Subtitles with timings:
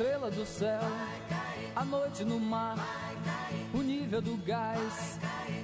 [0.00, 0.80] Estrela do céu,
[1.76, 2.74] a noite no mar,
[4.10, 5.20] nível do gás,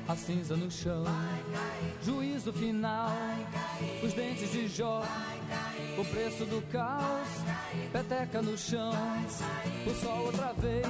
[0.07, 1.03] a cinza no chão,
[2.01, 3.11] juízo final,
[4.05, 5.03] os dentes de Jó,
[5.99, 7.29] o preço do caos,
[7.91, 8.93] peteca no chão,
[9.85, 10.87] o sol outra vez,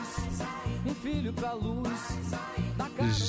[0.85, 1.89] um filho pra luz,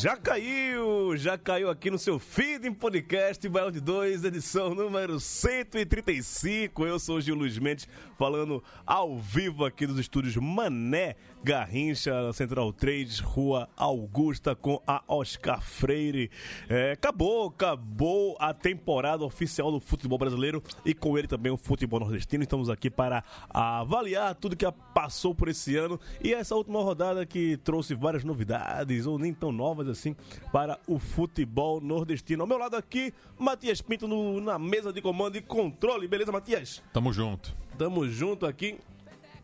[0.02, 5.22] Já caiu, já caiu aqui no seu feed em podcast Baião de 2, edição número
[5.22, 6.86] 135.
[6.86, 11.16] Eu sou o Gil Luiz Mendes, falando ao vivo aqui dos estúdios Mané
[11.52, 16.30] Garrincha, Central 3, Rua Augusta, com a Oscar Freire.
[16.68, 22.02] É, acabou, acabou a temporada oficial do futebol brasileiro e com ele também o futebol
[22.02, 22.44] nordestino.
[22.44, 27.56] Estamos aqui para avaliar tudo que passou por esse ano e essa última rodada que
[27.56, 30.18] trouxe várias novidades, ou nem tão novas assim,
[30.52, 32.44] para o futebol nordestino.
[32.44, 36.10] Ao meu lado aqui, Matias Pinto no- na mesa de comando e controle.
[36.10, 36.84] Beleza, Matias?
[36.92, 37.56] Tamo junto.
[37.78, 38.78] Tamo junto aqui.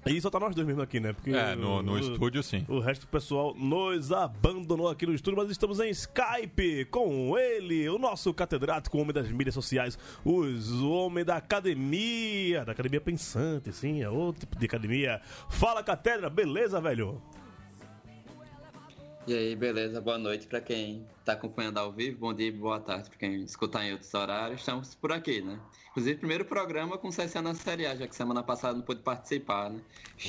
[0.06, 1.14] E só tá nós dois mesmo aqui, né?
[1.14, 2.66] Porque É, no, no o- estúdio sim.
[2.68, 7.88] o resto do pessoal nos abandonou aqui no estúdio, mas estamos em Skype com ele,
[7.90, 13.00] o nosso catedrático, o homem das mídias sociais, os, o homem da academia, da academia
[13.02, 15.22] pensante, sim, é outro tipo de academia.
[15.50, 17.22] Fala, catedra, beleza, velho?
[19.26, 20.02] E aí, beleza?
[20.02, 23.42] Boa noite para quem está acompanhando ao vivo, bom dia e boa tarde para quem
[23.44, 24.60] escutar em outros horários.
[24.60, 25.58] Estamos por aqui, né?
[25.92, 29.70] Inclusive, primeiro programa com CC na Série A, já que semana passada não pude participar,
[29.70, 29.80] né?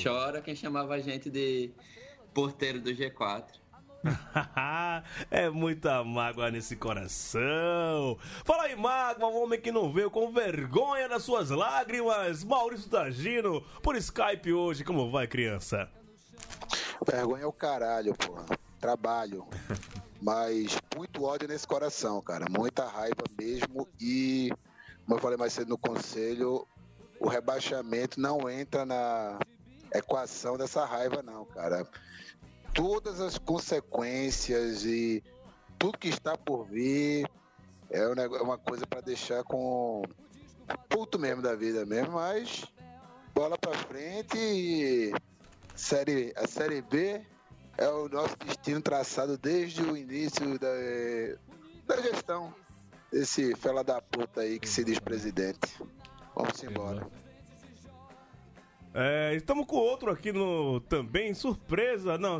[0.01, 1.71] Chora quem chamava a gente de
[2.33, 3.43] porteiro do G4.
[5.29, 8.17] é muita mágoa nesse coração.
[8.45, 12.45] Fala aí, mágoa, um homem que não veio com vergonha nas suas lágrimas.
[12.45, 14.85] Maurício Tagino, por Skype hoje.
[14.85, 15.89] Como vai, criança?
[17.05, 18.64] Vergonha é o caralho, porra.
[18.85, 19.47] Trabalho.
[20.21, 22.45] Mas muito ódio nesse coração, cara.
[22.47, 23.87] Muita raiva mesmo.
[23.99, 24.51] E,
[25.03, 26.67] como eu falei mais cedo no conselho,
[27.19, 29.39] o rebaixamento não entra na
[29.91, 31.83] equação dessa raiva, não, cara.
[32.75, 35.23] Todas as consequências e
[35.79, 37.27] tudo que está por vir
[37.89, 40.03] é é uma coisa para deixar com
[40.89, 42.65] puto mesmo da vida mesmo, mas
[43.33, 45.11] bola pra frente e
[45.75, 47.25] série, a série B
[47.77, 50.67] é o nosso destino traçado desde o início da,
[51.85, 52.53] da gestão
[53.11, 55.81] desse fela da puta aí que se diz presidente.
[56.35, 57.07] Vamos embora.
[58.93, 62.17] É, estamos com outro aqui no também, surpresa.
[62.17, 62.39] Não,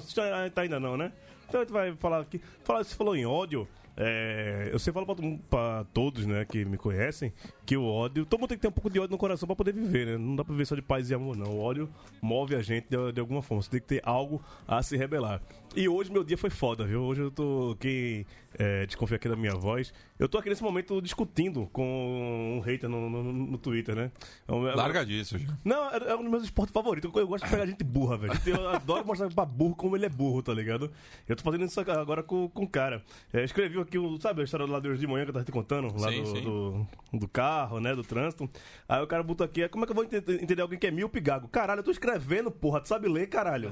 [0.53, 1.11] tá ainda não, né?
[1.47, 2.41] Então a gente vai falar aqui.
[2.63, 3.67] Falar, você falou em ódio.
[3.97, 7.31] É, eu sempre falo pra, pra todos, né, que me conhecem,
[7.65, 8.25] que o ódio.
[8.25, 10.17] Todo mundo tem que ter um pouco de ódio no coração pra poder viver, né?
[10.17, 11.51] Não dá pra viver só de paz e amor, não.
[11.51, 11.89] O ódio
[12.21, 13.61] move a gente de, de alguma forma.
[13.63, 15.41] Você tem que ter algo a se rebelar.
[15.75, 17.01] E hoje meu dia foi foda, viu?
[17.01, 17.75] Hoje eu tô.
[17.79, 18.25] Quem
[18.57, 22.87] é, desconfia aqui da minha voz, eu tô aqui nesse momento discutindo com um hater
[22.89, 24.09] no, no, no Twitter, né?
[24.47, 25.49] É um- Larga disso, já.
[25.65, 27.11] não, é, é um dos meus esportes favoritos.
[27.13, 28.33] Eu gosto de pegar gente burra, velho.
[28.45, 30.89] Eu adoro mostrar pra burro como ele é burro, tá ligado?
[31.27, 33.03] Eu tô fazendo isso agora com, com o cara.
[33.33, 35.33] É, escrevi aqui, o- sabe a história do lado de hoje de manhã que eu
[35.33, 35.93] tava te contando?
[35.99, 36.41] Lá Sim, do, sim.
[36.41, 36.87] Do,
[37.19, 37.93] do carro, né?
[37.93, 38.49] Do trânsito.
[38.87, 40.91] Aí o cara botou aqui, como é que eu vou ente- entender alguém que é
[40.91, 41.49] míope e gago?
[41.49, 42.79] Caralho, eu tô escrevendo, porra.
[42.79, 43.71] Tu sabe ler, caralho?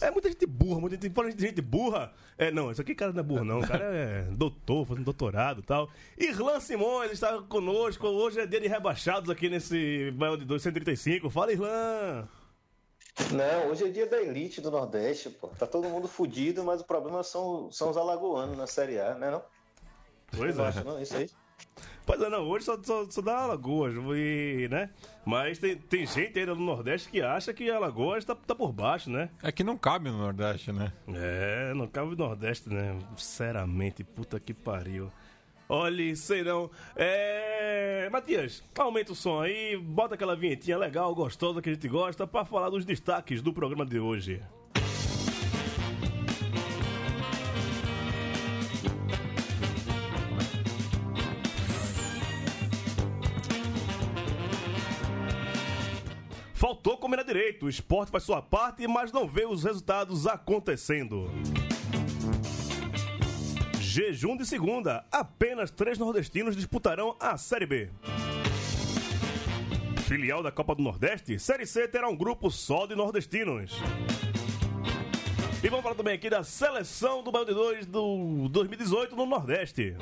[0.00, 1.14] É muita gente burra, muita gente.
[1.14, 2.12] Fala de gente burra.
[2.36, 3.60] É, não, isso aqui cara não é burro, não.
[3.60, 5.88] O cara é doutor, fazendo doutorado e tal.
[6.18, 8.06] Irlan Simões está conosco.
[8.06, 11.30] Hoje é dia de rebaixados aqui nesse bairro de 235.
[11.30, 12.28] Fala, Irlan!
[13.32, 15.48] Não, hoje é dia da elite do Nordeste, pô.
[15.48, 19.30] Tá todo mundo fudido, mas o problema são, são os alagoanos na Série A, né
[19.30, 19.42] não?
[20.36, 20.84] Pois é.
[20.84, 21.00] não?
[21.00, 21.30] Isso aí.
[22.06, 24.90] Pois é, não, hoje só, só, só dá Alagoas, e, né?
[25.24, 29.10] Mas tem, tem gente ainda no Nordeste que acha que Alagoas tá, tá por baixo,
[29.10, 29.28] né?
[29.42, 30.92] É que não cabe no Nordeste, né?
[31.12, 32.96] É, não cabe no Nordeste, né?
[33.16, 35.10] Sinceramente, puta que pariu.
[35.68, 36.70] Olha, sei não.
[36.94, 38.08] É.
[38.12, 42.44] Matias, aumenta o som aí, bota aquela vinhetinha legal, gostosa que a gente gosta, pra
[42.44, 44.40] falar dos destaques do programa de hoje.
[56.86, 57.66] Faltou combinar direito.
[57.66, 61.28] O esporte faz sua parte, mas não vê os resultados acontecendo.
[63.80, 65.04] Jejum de segunda.
[65.10, 67.90] Apenas três nordestinos disputarão a Série B.
[70.06, 73.72] filial da Copa do Nordeste, Série C terá um grupo só de nordestinos.
[75.64, 79.96] E vamos falar também aqui da seleção do Balde 2 do 2018 no Nordeste.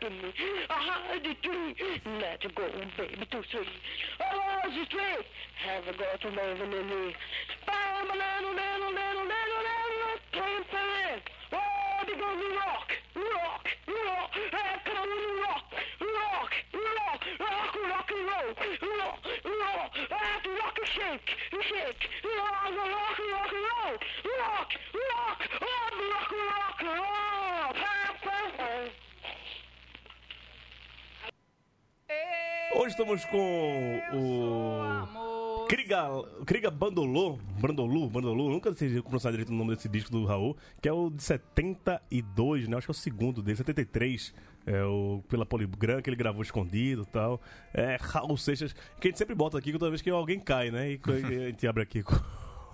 [0.00, 0.14] Let
[2.54, 3.66] go, baby, to sleep.
[4.20, 5.26] Oh, the street.
[5.66, 7.14] Have a go to over me.
[7.66, 11.18] Bam, little, little, little, little, little, fan.
[11.52, 11.58] Oh,
[12.06, 14.30] they go rock, rock, rock.
[14.52, 15.10] Ah, come
[15.42, 15.66] rock,
[15.98, 18.54] rock, rock, rock, rock and roll,
[18.98, 19.90] rock, rock.
[20.12, 21.28] Ah, to rock and shake,
[21.66, 22.02] shake.
[22.22, 23.98] Rock, rock, rock and roll,
[24.38, 26.67] rock, rock, oh, rock, rock, rock.
[32.88, 36.08] Hoje estamos com o Kriga,
[36.46, 40.88] Kriga Bandolô, Brandolu, Brandolu, nunca sei pronunciar direito o nome desse disco do Raul, que
[40.88, 42.78] é o de 72, né?
[42.78, 44.34] Acho que é o segundo dele, 73.
[44.64, 47.42] É o pela Poligram que ele gravou escondido e tal.
[47.74, 50.92] É Raul Seixas, que a gente sempre bota aqui toda vez que alguém cai, né?
[50.92, 52.14] E a gente abre aqui com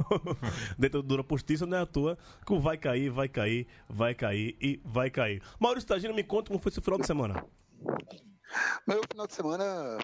[0.78, 2.16] dentro do Dura Postiça, não é à toa
[2.46, 5.42] que o vai cair, vai cair, vai cair e vai cair.
[5.58, 7.44] Maurício Tagino, me conta como foi esse final de semana.
[8.86, 9.98] Meu final de semana,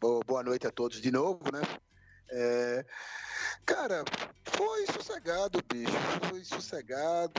[0.00, 1.60] bo- boa noite a todos de novo, né?
[2.30, 2.84] É,
[3.66, 4.04] cara,
[4.44, 5.92] foi sossegado, bicho.
[6.28, 7.32] Foi sossegado.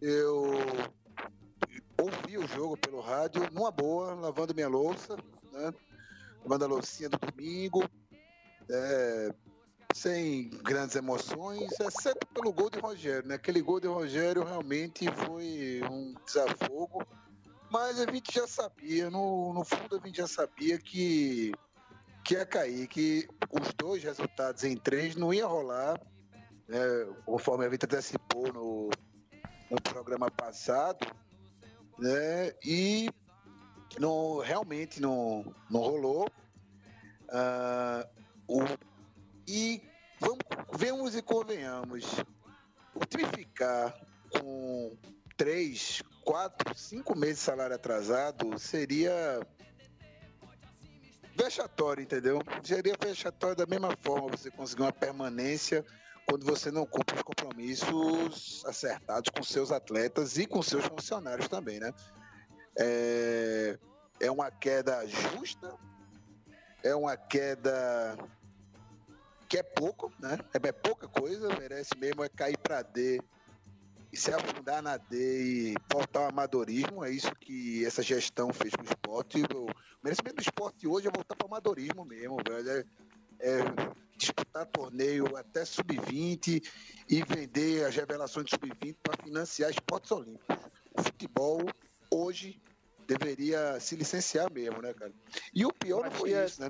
[0.00, 0.52] Eu
[1.98, 5.16] ouvi o jogo pelo rádio, numa boa, lavando minha louça,
[5.52, 5.72] né?
[6.42, 7.88] Lavando a loucinha do domingo.
[8.70, 9.30] é,
[9.94, 13.36] sem grandes emoções, exceto pelo gol de Rogério, né?
[13.36, 17.04] Aquele gol de Rogério realmente foi um desafogo.
[17.70, 21.52] Mas a gente já sabia, no, no fundo a gente já sabia que,
[22.24, 26.00] que ia cair, que os dois resultados em três não ia rolar,
[26.66, 26.78] né,
[27.26, 28.90] conforme a gente antecipou no,
[29.70, 31.06] no programa passado,
[31.98, 33.10] né, e
[33.98, 36.26] não, realmente não, não rolou.
[37.30, 38.08] Ah,
[38.46, 38.60] o,
[39.46, 39.82] e
[40.18, 40.38] vamos,
[40.74, 42.04] vemos e convenhamos,
[42.94, 43.94] o time ficar
[44.30, 44.96] com
[45.36, 49.40] três, quatro, cinco meses de salário atrasado seria
[51.34, 52.38] vexatório, entendeu?
[52.62, 55.82] Seria vexatório da mesma forma você conseguir uma permanência
[56.26, 61.80] quando você não cumpre os compromissos acertados com seus atletas e com seus funcionários também,
[61.80, 61.94] né?
[62.78, 63.78] É,
[64.20, 65.74] é uma queda justa,
[66.82, 68.18] é uma queda
[69.48, 70.36] que é pouco, né?
[70.52, 73.18] É pouca coisa, merece mesmo é cair para D
[74.16, 77.04] se afundar na D e voltar ao amadorismo.
[77.04, 79.42] É isso que essa gestão fez com o esporte.
[79.54, 79.66] O
[80.02, 82.70] merecimento do esporte hoje é voltar para o amadorismo mesmo, velho.
[82.70, 82.84] É,
[83.40, 83.58] é
[84.16, 86.62] disputar torneio até sub-20
[87.08, 90.56] e vender as revelações de sub-20 para financiar esportes olímpicos.
[90.96, 91.60] O futebol
[92.10, 92.60] hoje
[93.06, 95.12] deveria se licenciar mesmo, né, cara?
[95.54, 96.68] E o pior não foi isso, né?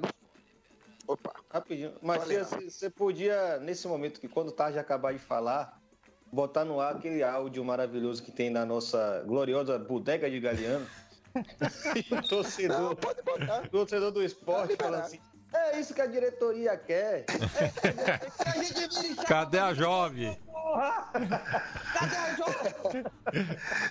[1.06, 1.32] Opa.
[1.50, 1.94] Rapidinho.
[2.02, 5.77] Matias, você podia, nesse momento que quando o Tarja acabar de falar,
[6.32, 10.86] botar no ar aquele áudio maravilhoso que tem na nossa gloriosa bodega de Galeano.
[12.10, 13.62] o torcedor, Não, pode botar.
[13.64, 15.06] o torcedor do esporte Tá falando liberado.
[15.06, 15.20] assim.
[15.54, 17.24] É isso que a diretoria quer.
[17.26, 20.38] É, a gente vira Cadê a jovem?
[20.44, 21.10] porra!
[21.94, 23.04] Cadê a jovem?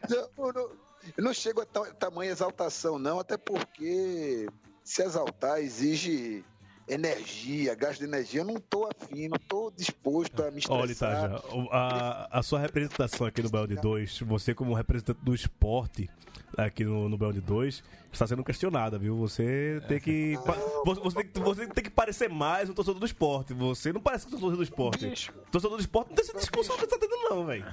[0.07, 0.69] Não, eu não,
[1.17, 4.47] não chego a ta- tamanha exaltação, não, até porque
[4.83, 6.45] se exaltar exige
[6.87, 8.41] energia, gasto de energia.
[8.41, 11.29] Eu não tô afim, não tô disposto a me Olha, estressar.
[11.41, 15.33] Taja, o- a, a sua representação aqui no Belo de 2, você como representante do
[15.35, 16.09] esporte
[16.57, 19.17] aqui no, no Belo de 2, está sendo questionada, viu?
[19.17, 20.37] Você tem que.
[20.45, 23.53] pa- Você, você tem que você tem que parecer mais um torcedor do esporte.
[23.53, 25.07] Você não parece que é um torcedor do esporte.
[25.09, 27.65] Bicho, Torcedor do esporte não tem essa discussão que você tá tendo, não, velho.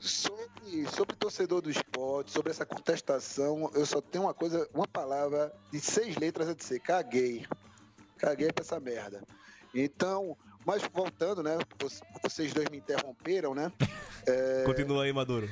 [0.00, 5.52] sobre, sobre torcedor do esporte, sobre essa contestação, eu só tenho uma coisa, uma palavra
[5.72, 7.46] de seis letras a dizer, caguei.
[8.22, 9.20] Caguei pra essa merda.
[9.74, 11.58] Então, mas voltando, né?
[11.80, 11.88] vo-
[12.22, 13.72] Vocês dois me interromperam, né?
[14.28, 15.48] É, Continua aí, Maduro.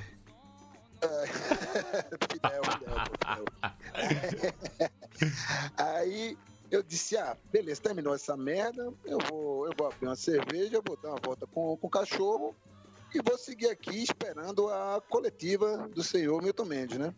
[2.30, 4.54] Fidel, Fidel, Fidel.
[5.76, 6.38] Aí
[6.70, 10.96] eu disse, ah, beleza, terminou essa merda, eu vou, eu vou abrir uma cerveja, vou
[11.02, 12.54] dar uma volta com, com o cachorro
[13.12, 17.12] e vou seguir aqui esperando a coletiva do senhor Milton Mendes, né?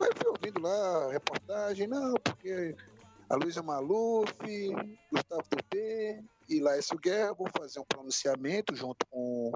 [0.00, 2.74] Aí eu fui ouvindo lá a reportagem, não, porque
[3.30, 4.34] a Luísa Maluf,
[5.10, 9.52] Gustavo Tupê e Laércio Guerra vão fazer um pronunciamento junto com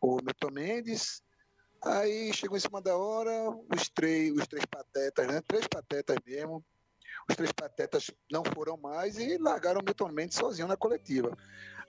[0.00, 1.22] o Milton Mendes
[1.84, 5.40] Aí chegou em cima da hora, os três, os três patetas, né?
[5.40, 6.64] Três patetas mesmo.
[7.28, 11.36] os três patetas não foram mais e largaram o Milton Mendes sozinho na coletiva.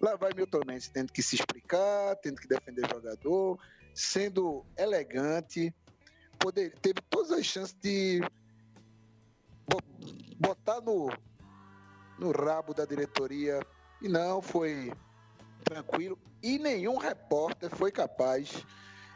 [0.02, 3.60] Lá vai Milton Mendes tendo que se explicar, tendo que defender o jogador,
[3.94, 5.72] sendo elegante,
[6.40, 8.20] poder, teve todas as chances de
[10.44, 11.10] botar no,
[12.20, 13.66] no rabo da diretoria
[14.02, 14.92] e não foi
[15.64, 18.66] tranquilo e nenhum repórter foi capaz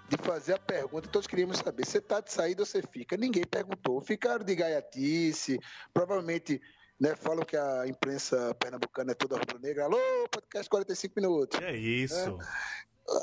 [0.08, 1.10] de fazer a pergunta.
[1.10, 3.18] Todos queríamos saber: você está de saída ou você fica?
[3.18, 4.00] Ninguém perguntou.
[4.00, 5.60] Ficaram de gaiatice,
[5.94, 6.62] provavelmente.
[7.00, 9.84] Né, falam que a imprensa pernambucana é toda rubro-negra.
[9.84, 10.00] Alô,
[10.32, 11.62] podcast 45 minutos.
[11.62, 12.40] É isso.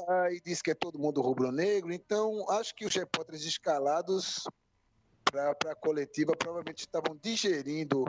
[0.09, 1.93] Aí diz que é todo mundo rubro-negro.
[1.93, 4.45] Então, acho que os repórteres escalados
[5.35, 8.05] para a coletiva provavelmente estavam digerindo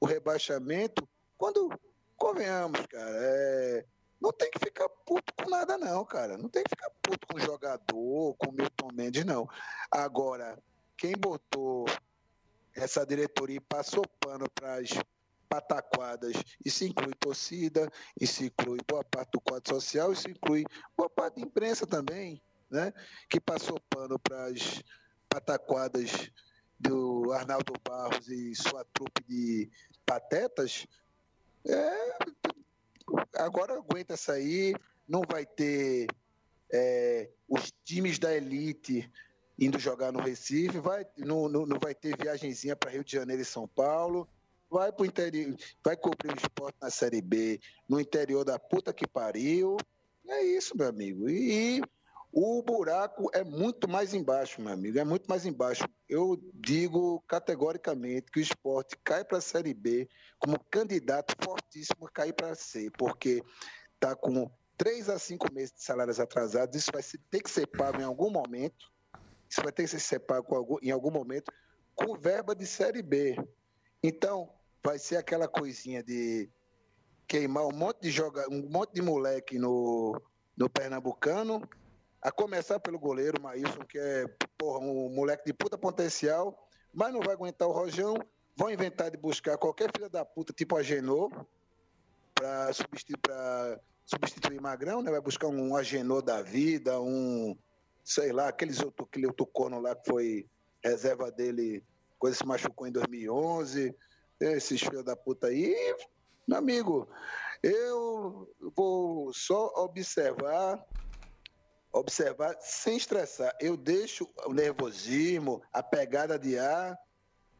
[0.00, 1.08] o rebaixamento.
[1.36, 1.70] Quando,
[2.16, 3.84] convenhamos, cara, é,
[4.20, 6.36] não tem que ficar puto com nada, não, cara.
[6.36, 9.48] Não tem que ficar puto com jogador, com Milton Mendes, não.
[9.90, 10.58] Agora,
[10.96, 11.84] quem botou
[12.74, 14.90] essa diretoria e passou pano para as
[15.48, 17.88] pataquadas, isso inclui torcida,
[18.20, 20.64] isso inclui boa parte do quadro social, isso inclui
[20.96, 22.92] boa parte da imprensa também, né?
[23.28, 24.82] Que passou pano para as
[25.28, 26.30] pataquadas
[26.78, 29.70] do Arnaldo Barros e sua trupe de
[30.04, 30.86] patetas.
[31.66, 32.18] É,
[33.36, 34.78] agora aguenta sair,
[35.08, 36.08] não vai ter
[36.72, 39.10] é, os times da elite
[39.58, 43.42] indo jogar no Recife, vai, não, não, não vai ter viagenzinha para Rio de Janeiro
[43.42, 44.28] e São Paulo,
[44.68, 49.06] vai pro interior, vai cobrir o esporte na Série B, no interior da puta que
[49.06, 49.76] pariu.
[50.26, 51.28] É isso, meu amigo.
[51.28, 51.80] E,
[52.36, 55.84] o buraco é muito mais embaixo, meu amigo, é muito mais embaixo.
[56.08, 60.08] Eu digo categoricamente que o esporte cai para a Série B
[60.40, 63.40] como candidato fortíssimo a cair para C, porque
[63.94, 68.00] está com três a cinco meses de salários atrasados, isso vai ter que ser pago
[68.00, 68.90] em algum momento,
[69.48, 71.52] isso vai ter que ser pago em algum momento
[71.94, 73.36] com verba de Série B.
[74.02, 76.50] Então, vai ser aquela coisinha de
[77.28, 80.20] queimar um monte de joga, um monte de moleque no,
[80.56, 81.62] no Pernambucano,
[82.24, 84.26] a começar pelo goleiro Maílson, que é
[84.56, 88.16] porra, um moleque de puta potencial, mas não vai aguentar o Rojão.
[88.56, 91.30] Vão inventar de buscar qualquer filha da puta, tipo a Genô,
[92.34, 93.18] para substituir,
[94.06, 95.10] substituir Magrão, né?
[95.10, 97.54] Vai buscar um Agenô da vida, um,
[98.02, 100.46] sei lá, aqueles outro, aquele outro cono lá que foi
[100.82, 101.84] reserva dele,
[102.18, 103.94] coisa se machucou em 2011,
[104.40, 105.74] esses filhos da puta aí.
[106.46, 107.06] Meu amigo,
[107.62, 110.82] eu vou só observar
[111.94, 113.56] observar sem estressar.
[113.60, 116.98] Eu deixo o nervosismo, a pegada de ar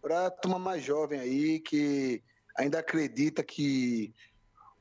[0.02, 2.22] para a turma mais jovem aí que
[2.58, 4.12] ainda acredita que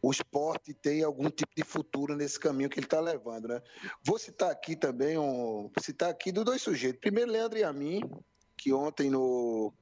[0.01, 3.61] o esporte tem algum tipo de futuro nesse caminho que ele está levando, né?
[4.03, 6.99] Vou citar aqui também um, citar aqui dos dois sujeitos.
[6.99, 8.01] Primeiro, Leandro e a mim,
[8.57, 9.73] que ontem no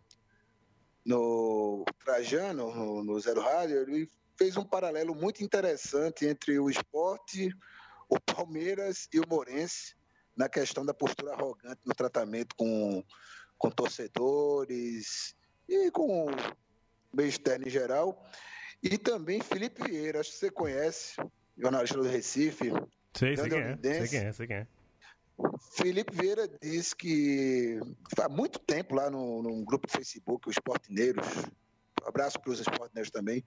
[1.03, 7.49] no Trajano, no, no Zero Rádio, ele fez um paralelo muito interessante entre o esporte,
[8.11, 9.95] o Palmeiras e o Morense
[10.35, 13.01] na questão da postura arrogante no tratamento com,
[13.57, 15.33] com torcedores
[15.67, 16.29] e com o
[17.13, 18.21] meio externo em geral.
[18.83, 21.15] E também Felipe Vieira, acho que você conhece,
[21.57, 22.71] jornalista do Recife.
[23.13, 23.77] Sei, sei quem é.
[23.81, 24.67] Sei quem é, sei quem é.
[25.77, 27.79] Felipe Vieira disse que
[28.19, 31.25] há muito tempo lá no, num grupo de Facebook, os Esportineiros,
[32.05, 33.43] abraço para os Esportineiros também,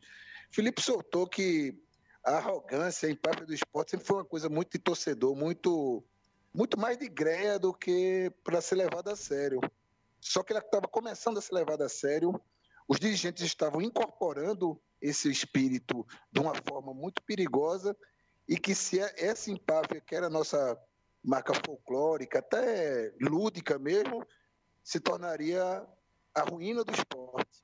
[0.50, 1.83] Felipe soltou que
[2.24, 6.02] a arrogância, a empáfia do esporte sempre foi uma coisa muito de torcedor, muito,
[6.54, 9.60] muito mais de greia do que para ser levado a sério.
[10.20, 12.40] Só que ela estava começando a ser levada a sério,
[12.88, 17.94] os dirigentes estavam incorporando esse espírito de uma forma muito perigosa
[18.48, 20.78] e que se é- essa empáfia, que era a nossa
[21.22, 24.26] marca folclórica, até lúdica mesmo,
[24.82, 25.86] se tornaria
[26.34, 27.62] a ruína do esporte.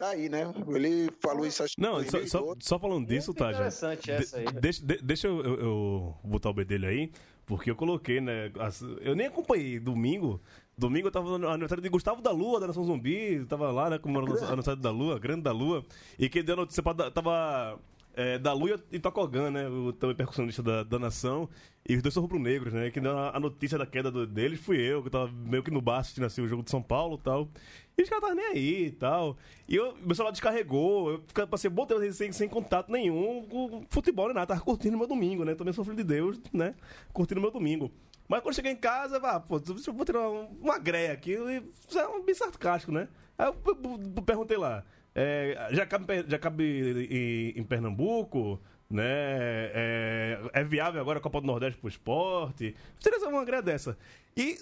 [0.00, 0.50] Tá aí, né?
[0.66, 2.58] Ele falou isso acho que Não, só, só, 2012.
[2.62, 3.58] só falando disso, tá, já.
[3.58, 4.52] interessante essa aí, né?
[4.58, 7.12] Deixa, de- deixa eu, eu- eu botar o bedelho aí,
[7.44, 8.50] porque eu coloquei, né?
[8.58, 10.40] as- eu nem acompanhei domingo.
[10.74, 13.44] Domingo eu tava no aniversário de Gustavo da Lua, da Nação Zumbi.
[13.44, 13.98] Tava lá, né?
[13.98, 15.84] Comemorando o aniversário da Lua, grande da Lua.
[16.18, 17.78] E quem deu a notícia pra, tava.
[18.14, 19.68] É, da Lua e Tocogan, né?
[19.68, 21.48] O também percussionista da, da nação.
[21.88, 22.90] E os dois são rubro-negros, né?
[22.90, 25.80] Quem deu a, notícia da queda do- deles fui eu, que tava meio que no
[25.80, 27.48] bar assistindo assim, o jogo de São Paulo e tal.
[27.96, 29.36] E os caras estavam nem aí e tal.
[29.68, 34.26] E eu, meu celular descarregou, eu passei bom tempo sem, sem contato nenhum com futebol
[34.26, 34.46] nem nada.
[34.48, 35.54] Tava curtindo meu domingo, né?
[35.54, 36.74] Também sou filho de Deus, né?
[37.12, 37.90] Curtindo meu domingo.
[38.28, 41.32] Mas quando cheguei em casa, ah, pô, eu vou tirar um- uma greia aqui.
[41.32, 43.08] E, é um bem sarcástico, né?
[43.36, 44.84] Aí eu p- p- perguntei lá.
[45.22, 47.06] É, já cabe, já cabe
[47.54, 49.04] em, em Pernambuco, né?
[49.04, 52.74] É, é viável agora a Copa do Nordeste pro esporte?
[52.98, 53.96] Seria uma greia dessa.
[54.36, 54.58] E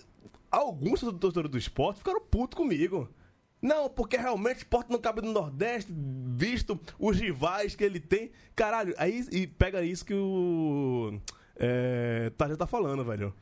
[0.51, 3.09] alguns torcedores do esporte ficaram putos comigo.
[3.61, 8.31] Não, porque realmente o esporte não cabe no Nordeste, visto os rivais que ele tem.
[8.55, 11.19] Caralho, aí e pega isso que o.
[11.57, 13.35] É, Tajá tá falando, velho.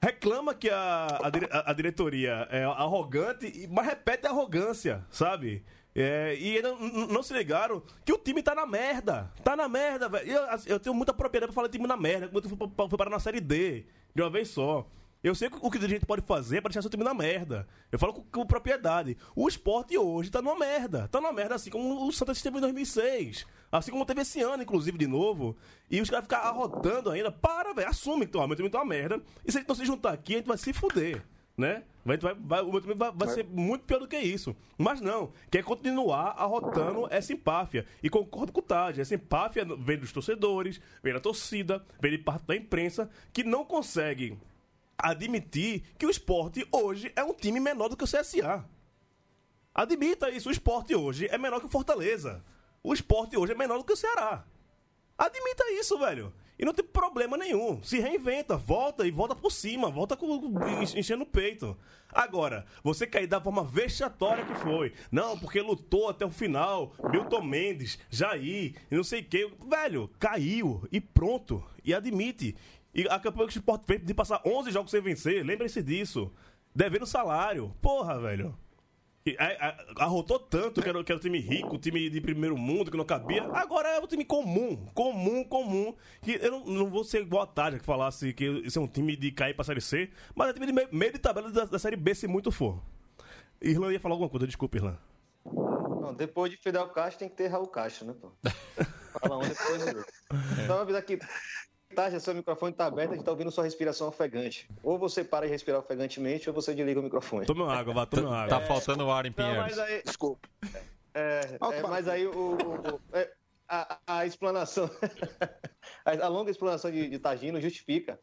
[0.00, 5.64] Reclama que a, a, a- diretoria é arrogante, mas repete a arrogância, sabe?
[5.94, 9.30] É, e ainda n- n- não se ligaram que o time tá na merda.
[9.44, 10.30] Tá na merda, velho.
[10.30, 12.98] Eu, assim, eu tenho muita propriedade pra falar de time na merda, fui, pra- fui
[12.98, 13.84] parar na Série D,
[14.14, 14.86] de uma vez só.
[15.22, 17.68] Eu sei o que a gente pode fazer pra deixar seu time na merda.
[17.92, 19.16] Eu falo com, com propriedade.
[19.36, 21.06] O esporte hoje tá numa merda.
[21.08, 23.46] Tá numa merda assim como o Santa esteve em 2006.
[23.70, 25.56] Assim como teve esse ano, inclusive, de novo.
[25.88, 27.30] E os caras ficam arrotando ainda.
[27.30, 27.88] Para, velho.
[27.88, 29.22] Assume que ó, meu time tá uma merda.
[29.46, 31.22] E se a gente não se juntar aqui, a gente vai se fuder.
[31.62, 31.84] Né?
[32.04, 34.56] Vai, vai, vai- o meu time vai, vai ser muito pior do que isso.
[34.76, 37.86] Mas não, quer continuar arrotando essa empáfia.
[38.02, 42.18] E concordo com o Taj, essa empáfia vem dos torcedores, vem da torcida, vem de
[42.18, 44.36] parte da imprensa, que não consegue
[44.98, 48.64] admitir que o esporte hoje é um time menor do que o CSA.
[49.74, 52.44] Admita isso, o esporte hoje é menor que o Fortaleza.
[52.82, 54.44] O esporte hoje é menor do que o Ceará.
[55.16, 56.32] Admita isso, velho.
[56.58, 57.82] E não tem problema nenhum.
[57.82, 60.36] Se reinventa, volta e volta por cima, volta com,
[60.68, 61.76] en- enchendo o peito.
[62.12, 64.92] Agora, você cair da forma vexatória que foi.
[65.10, 66.92] Não, porque lutou até o final.
[67.10, 69.50] Milton Mendes, Jair, não sei o quê.
[69.68, 71.64] Velho, caiu e pronto.
[71.84, 72.54] E admite.
[72.94, 76.30] E a campanha que o Sport fez de passar 11 jogos sem vencer, lembre-se disso.
[76.74, 77.74] Devendo salário.
[77.80, 78.54] Porra, velho.
[79.38, 82.56] A- a- Arrotou tanto que era, que era um time rico, um time de primeiro
[82.58, 83.44] mundo, que não cabia.
[83.52, 85.94] Agora é um time comum, comum, comum.
[86.20, 88.88] Que eu não, não vou ser igual a Tádia que falasse que isso é um
[88.88, 91.64] time de cair pra Série C, mas é time de meio, meio de tabela da,
[91.66, 92.82] da Série B, se muito for.
[93.60, 94.98] Irlan ia falar alguma coisa, desculpa, Irlan.
[95.44, 98.32] Não, depois de Fidel Castro tem que ter Raul Castro, né, pô?
[99.20, 100.12] Fala um depois do outro.
[100.64, 101.18] Então, avisa aqui.
[101.94, 104.68] Tá, já seu microfone tá aberto, a gente tá ouvindo sua respiração ofegante.
[104.82, 107.46] Ou você para de respirar ofegantemente, ou você desliga o microfone.
[107.46, 108.48] Toma água, vá, toma água.
[108.48, 109.62] Tá faltando ar em Não, Pinheiros.
[109.62, 110.48] mas aí, Desculpa.
[111.14, 111.40] é,
[111.72, 113.30] é, mas aí o, o- o- é,
[113.68, 114.90] a, a explanação,
[116.04, 118.18] a, longa explanação de, de Tagino justifica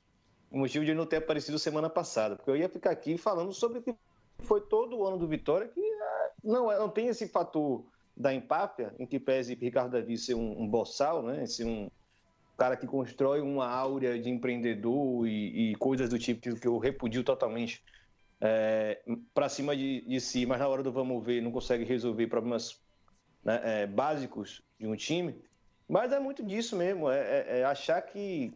[0.52, 3.54] o motivo de ele não ter aparecido semana passada, porque eu ia ficar aqui falando
[3.54, 3.94] sobre o que
[4.40, 7.86] foi todo o ano do Vitória, que ah, não, é- não tem esse fator
[8.18, 11.90] da empáfia, em que pese Ricardo Davi ser um, um boçal, né, ser um
[12.60, 17.24] cara que constrói uma áurea de empreendedor e, e coisas do tipo que, eu repudio
[17.24, 17.84] totalmente
[18.42, 19.02] é,
[19.34, 22.82] para cima de, de si, mas na hora do vamos ver não consegue resolver problemas
[23.44, 25.42] né, é, básicos de um time.
[25.88, 28.54] Mas é muito disso mesmo, é, é- é achar que,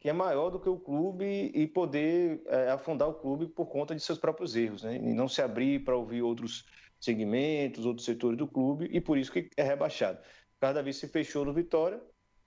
[0.00, 3.94] que é maior do que o clube e poder é, afundar o clube por conta
[3.94, 4.96] de seus próprios erros, né?
[4.96, 6.64] E não se abrir para ouvir outros
[7.00, 10.20] segmentos, outros setores do clube, e por isso que é rebaixado.
[10.60, 12.00] Cada vez se fechou no Vitória,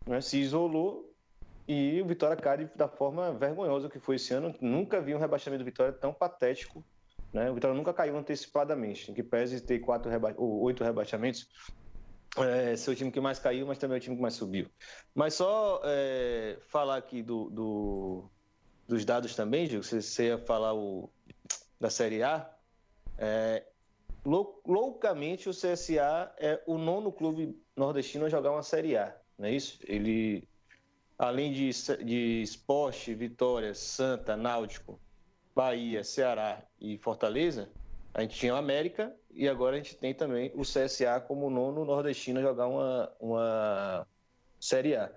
[0.06, 1.12] né, se isolou
[1.68, 4.54] e o Vitória cai da forma vergonhosa que foi esse ano.
[4.62, 6.86] Nunca vi um rebaixamento do Vitória tão patético.
[7.34, 7.50] Né?
[7.50, 10.34] O Vitória nunca caiu antecipadamente, que pese ter quatro reba...
[10.38, 11.48] ou oito rebaixamentos.
[12.38, 14.70] É, ser o time que mais caiu, mas também é o time que mais subiu.
[15.14, 18.30] Mas só é, falar aqui do, do-
[18.88, 21.10] dos dados também, Gil, você, você ia falar o,
[21.80, 22.54] da Série A.
[23.18, 23.66] É,
[24.26, 29.48] lou- loucamente, o CSA é o nono clube nordestino a jogar uma Série A, não
[29.48, 29.80] é isso?
[29.84, 30.48] Ele,
[31.18, 31.70] além de,
[32.04, 35.00] de Esporte, Vitória, Santa, Náutico,
[35.56, 37.70] Bahia, Ceará e Fortaleza,
[38.14, 41.84] a gente tinha o América e agora a gente tem também o CSA como nono
[41.84, 44.08] nordestino a jogar uma, uma
[44.60, 45.12] Série A.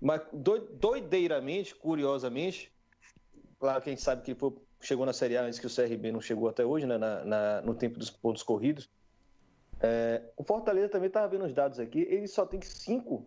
[0.00, 2.72] Mas doi- doideiramente, curiosamente,
[3.58, 6.12] claro que a gente sabe que foi- chegou na Série A antes que o CRB
[6.12, 8.88] não chegou até hoje, né, na- na- no tempo dos pontos corridos.
[9.80, 13.26] É, o Fortaleza também estava vendo os dados aqui, ele só tem cinco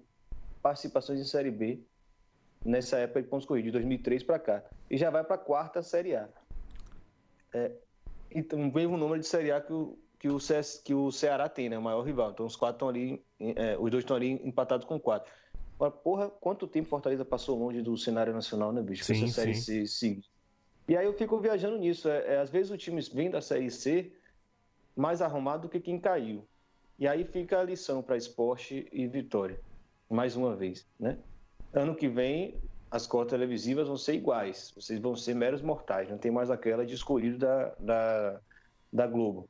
[0.61, 1.79] participações em Série B
[2.63, 4.63] nessa época de pontos corridos, de 2003 para cá.
[4.89, 6.29] E já vai para a quarta Série A.
[7.53, 7.71] É,
[8.29, 10.37] então, o mesmo número de Série A que o, que o,
[10.83, 11.77] que o Ceará tem, né?
[11.77, 12.31] O maior rival.
[12.31, 15.31] Então, os quatro estão ali, é, os dois estão ali empatados com quatro.
[15.75, 19.03] Agora, porra, quanto tempo Fortaleza passou longe do cenário nacional, né, bicho?
[19.03, 19.85] Sim, essa Série sim.
[19.85, 20.21] C.
[20.87, 22.07] E aí eu fico viajando nisso.
[22.07, 24.11] É, é, às vezes o time vem da Série C
[24.95, 26.45] mais arrumado do que quem caiu.
[26.99, 29.59] E aí fica a lição para esporte e vitória.
[30.11, 31.17] Mais uma vez, né?
[31.73, 32.55] Ano que vem,
[32.91, 34.73] as cotas televisivas vão ser iguais.
[34.75, 36.09] Vocês vão ser meros mortais.
[36.09, 38.39] Não tem mais aquela de escolhido da, da,
[38.91, 39.47] da Globo.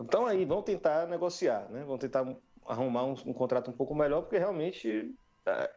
[0.00, 1.84] Então aí, vão tentar negociar, né?
[1.84, 2.26] Vão tentar
[2.66, 5.14] arrumar um, um contrato um pouco melhor, porque realmente
[5.46, 5.70] é,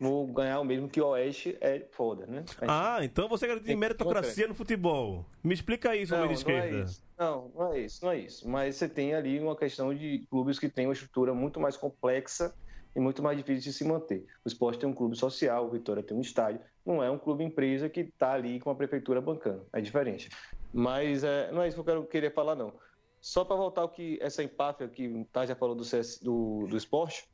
[0.00, 2.38] vou ganhar o mesmo que o Oeste é foda, né?
[2.38, 5.24] Gente- Ah, então você acredita em Tem- meritocracia no futebol.
[5.44, 6.76] Me explica isso, não, de não é esquerda.
[6.80, 7.04] isso.
[7.16, 8.48] Não, não é isso, não é isso.
[8.48, 12.52] Mas você tem ali uma questão de clubes que têm uma estrutura muito mais complexa
[12.94, 14.26] e muito mais difícil de se manter.
[14.44, 16.60] O esporte tem um clube social, o Vitória tem um estádio.
[16.84, 19.66] Não é um clube empresa que está ali com a prefeitura bancando.
[19.72, 20.28] É diferente.
[20.72, 22.72] Mas é, não é isso que eu quero, queria falar, não.
[23.20, 26.66] Só para voltar ao que essa empáfia que o Tá já falou do, CS, do,
[26.66, 27.28] do esporte,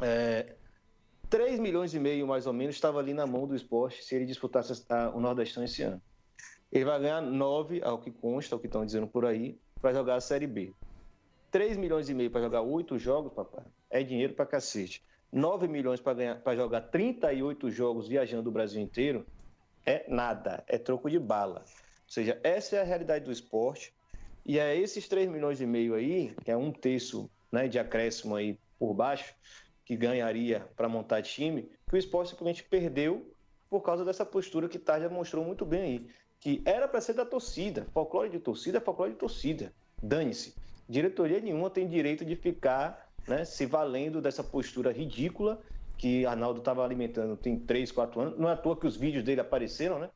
[0.00, 0.54] é,
[1.30, 4.26] 3 milhões e meio, mais ou menos, estava ali na mão do esporte se ele
[4.26, 6.00] disputasse o Nordestão esse ano.
[6.70, 10.16] Ele vai ganhar 9, ao que consta, ao que estão dizendo por aí, para jogar
[10.16, 10.72] a Série B.
[11.50, 15.04] 3 milhões e meio para jogar 8 jogos, papai, é dinheiro para cacete.
[15.32, 19.24] 9 milhões para jogar 38 jogos viajando o Brasil inteiro
[19.86, 21.60] é nada, é troco de bala.
[21.60, 23.94] Ou seja, essa é a realidade do esporte.
[24.44, 28.34] E é esses 3 milhões e meio aí, que é um terço né, de acréscimo
[28.34, 29.32] aí por baixo,
[29.84, 33.32] que ganharia para montar time, que o esporte simplesmente perdeu
[33.70, 36.10] por causa dessa postura que Tarja mostrou muito bem aí.
[36.40, 37.86] Que era para ser da torcida.
[37.94, 39.72] Folclore de torcida é folclore de torcida.
[40.02, 40.54] Dane-se.
[40.88, 45.60] Diretoria nenhuma tem direito de ficar né, se valendo dessa postura ridícula
[45.96, 48.38] que Arnaldo estava alimentando tem 3, 4 anos.
[48.38, 50.10] Não é à toa que os vídeos dele apareceram, né?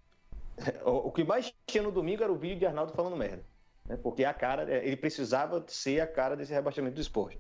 [0.85, 3.45] O que mais tinha no domingo era o vídeo de Arnaldo falando merda
[3.89, 3.99] né?
[4.01, 7.39] porque a cara, é, ele precisava ser a cara desse rebaixamento do esporte.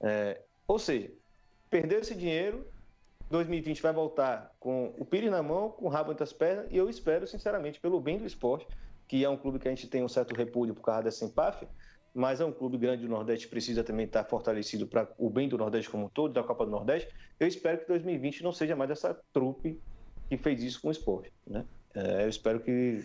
[0.00, 1.10] É, ou seja,
[1.68, 2.66] perdeu esse dinheiro,
[3.30, 6.76] 2020 vai voltar com o pires na mão, com o rabo entre as pernas, e
[6.76, 8.66] eu espero, sinceramente, pelo bem do esporte,
[9.06, 11.68] que é um clube que a gente tem um certo repúdio por causa dessa empáfia,
[12.14, 15.58] mas é um clube grande do Nordeste, precisa também estar fortalecido para o bem do
[15.58, 17.08] Nordeste como um todo, da Copa do Nordeste.
[17.38, 19.80] Eu espero que 2020 não seja mais essa trupe
[20.28, 21.32] que fez isso com o esporte.
[21.46, 21.64] Né?
[21.94, 23.04] É, eu espero que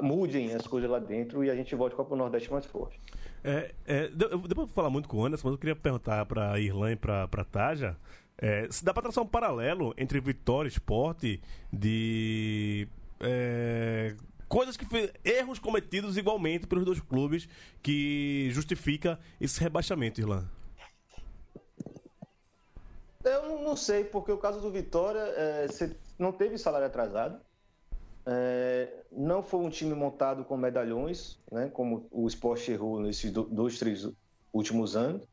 [0.00, 3.00] mudem as coisas lá dentro e a gente volte para o Nordeste mais forte.
[3.42, 6.60] É, é, depois de falar muito com o Anderson, mas eu queria perguntar para a
[6.60, 7.96] Irlã e para a Taja
[8.38, 11.40] é, se dá para traçar um paralelo entre Vitória e Esporte
[11.72, 12.88] de
[13.20, 14.14] é,
[14.52, 14.84] coisas que
[15.24, 17.48] erros cometidos igualmente pelos dois clubes
[17.82, 20.44] que justifica esse rebaixamento, Irlã.
[23.24, 25.66] Eu não sei, porque o caso do Vitória, é,
[26.18, 27.40] não teve salário atrasado.
[28.26, 33.78] É, não foi um time montado com medalhões, né, como o esporte errou nesses dois,
[33.78, 34.06] três
[34.52, 35.26] últimos anos.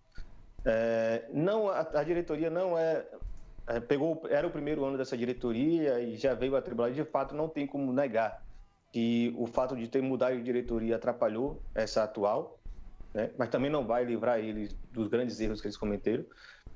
[0.64, 3.06] É, não, a, a, diretoria não é,
[3.68, 6.90] é, pegou, era o primeiro ano dessa diretoria e já veio a tribunal.
[6.90, 8.48] De fato, não tem como negar
[8.92, 12.60] que o fato de ter mudado de diretoria atrapalhou essa atual,
[13.14, 16.26] né, mas também não vai livrar eles dos grandes erros que eles cometeram.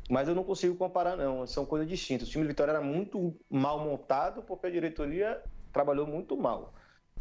[0.09, 1.47] Mas eu não consigo comparar, não.
[1.47, 2.27] São coisas distintas.
[2.27, 6.73] O time de Vitória era muito mal montado porque a diretoria trabalhou muito mal.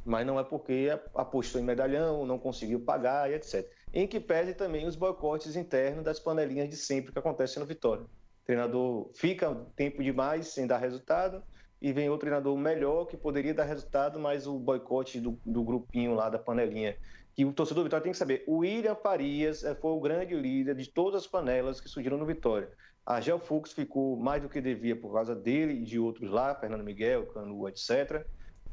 [0.05, 3.65] Mas não é porque apostou em medalhão, não conseguiu pagar e etc.
[3.95, 8.03] Em que pese também os boicotes internos das panelinhas de sempre que acontecem no Vitória.
[8.03, 11.41] O treinador fica tempo demais sem dar resultado
[11.83, 16.14] e vem outro treinador melhor que poderia dar resultado, mas o boicote do, do grupinho
[16.14, 16.97] lá da panelinha.
[17.35, 18.45] Que o torcedor do Vitória tem que saber.
[18.47, 22.25] O William Farias eh, foi o grande líder de todas as panelas que surgiram no
[22.25, 22.71] Vitória.
[23.05, 26.55] A Gel Fux ficou mais do que devia por causa dele e de outros lá,
[26.55, 28.25] Fernando Miguel, Canu, etc.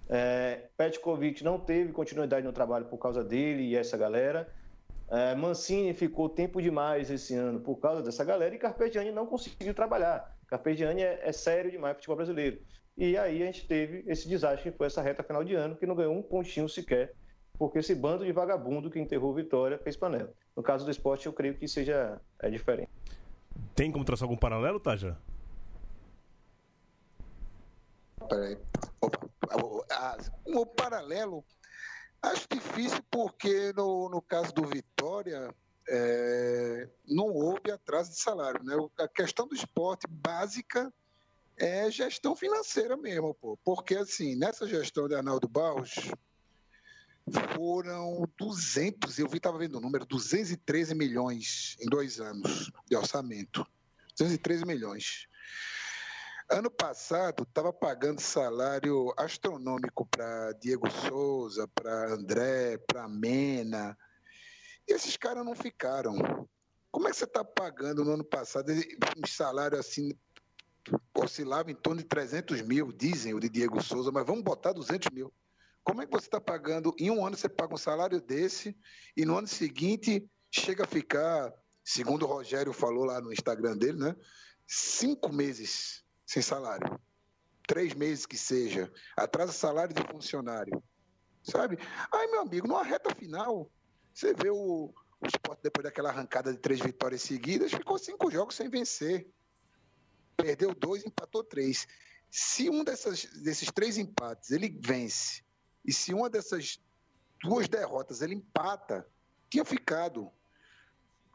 [0.08, 4.48] É, Petkovic não teve continuidade no trabalho por causa dele e essa galera.
[5.10, 9.74] É, Mancini ficou tempo demais esse ano por causa dessa galera e Carpegiani não conseguiu
[9.74, 10.38] trabalhar.
[10.46, 12.60] Carpegiani é, é sério demais para o futebol brasileiro.
[13.00, 15.86] E aí a gente teve esse desastre que foi essa reta final de ano, que
[15.86, 17.14] não ganhou um pontinho sequer,
[17.58, 20.34] porque esse bando de vagabundo que enterrou Vitória fez panela.
[20.54, 22.92] No caso do esporte, eu creio que seja é diferente.
[23.74, 25.18] Tem como traçar algum paralelo, Taja?
[28.28, 28.58] Peraí.
[29.00, 29.30] Opa
[30.46, 31.44] o paralelo
[32.22, 35.56] acho difícil porque no, no caso do Vitória
[35.88, 38.62] é, não houve atraso de salário.
[38.64, 38.76] Né?
[39.00, 40.94] A questão do esporte básica
[41.60, 43.58] é gestão financeira mesmo, pô.
[43.64, 45.94] porque assim, nessa gestão de Arnaldo Barros
[47.54, 53.66] foram 200, eu estava vendo o número, 213 milhões em dois anos de orçamento.
[54.18, 55.28] 213 milhões.
[56.50, 63.96] Ano passado, estava pagando salário astronômico para Diego Souza, para André, para Mena.
[64.88, 66.18] E esses caras não ficaram.
[66.92, 70.18] Como é que você está pagando no ano passado um salário assim,
[71.14, 75.10] oscilava em torno de 300 mil, dizem o de Diego Souza, mas vamos botar 200
[75.12, 75.34] mil.
[75.84, 76.94] Como é que você está pagando?
[77.00, 78.78] Em um ano você paga um salário desse
[79.16, 83.98] e no ano seguinte chega a ficar, segundo o Rogério falou lá no Instagram dele,
[83.98, 84.16] né?
[84.68, 87.00] Cinco meses sem salário.
[87.68, 88.92] Três meses que seja.
[89.16, 90.84] Atrasa salário de funcionário.
[91.44, 91.78] Sabe?
[92.12, 93.72] Aí, meu amigo, numa reta final,
[94.14, 98.56] você vê o, o esporte depois daquela arrancada de três vitórias seguidas, ficou cinco jogos
[98.56, 99.28] sem vencer.
[100.42, 101.88] Perdeu dois, empatou três.
[102.30, 105.44] Se um dessas, desses três empates ele vence,
[105.86, 106.80] e se uma dessas
[107.42, 109.06] duas derrotas ele empata,
[109.50, 110.30] tinha ficado.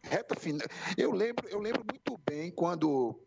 [0.02, 0.66] Reta final.
[0.96, 3.18] Eu lembro, eu lembro muito bem quando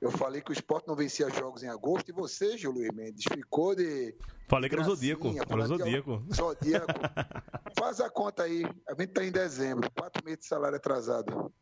[0.00, 3.74] eu falei que o esporte não vencia jogos em agosto e você, Luiz Mendes, ficou
[3.74, 4.16] de.
[4.48, 5.28] Falei que era o Zodíaco.
[5.28, 6.24] Era o Zodíaco.
[6.34, 7.00] Zodíaco.
[7.78, 8.64] Faz a conta aí.
[8.88, 11.52] A gente tá em dezembro, quatro meses de salário atrasado.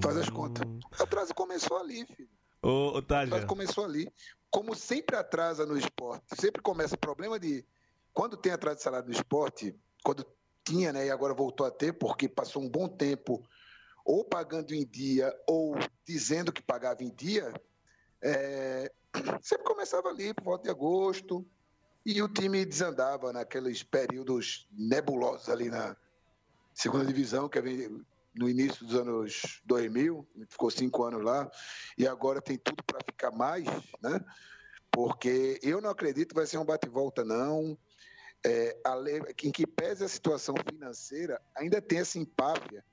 [0.00, 0.64] Faz as contas.
[0.98, 2.30] O atraso começou ali, filho.
[2.62, 4.08] Ô, ô O Taja, atraso começou ali.
[4.50, 7.64] Como sempre atrasa no esporte, sempre começa problema de.
[8.12, 10.26] Quando tem atraso de salário no esporte, quando
[10.62, 13.42] tinha, né, e agora voltou a ter, porque passou um bom tempo
[14.04, 15.74] ou pagando em dia ou
[16.06, 17.52] dizendo que pagava em dia,
[18.20, 18.92] é,
[19.42, 21.46] sempre começava ali por volta de agosto
[22.04, 25.96] e o time desandava naqueles períodos nebulosos ali na
[26.74, 27.58] segunda divisão, que
[28.34, 31.50] no início dos anos 2000, a gente ficou cinco anos lá,
[31.98, 33.66] e agora tem tudo para ficar mais,
[34.02, 34.20] né?
[34.90, 37.78] Porque eu não acredito que vai ser um bate-volta, não.
[38.44, 42.84] É, a lei- em que pese a situação financeira, ainda tem essa empáfia,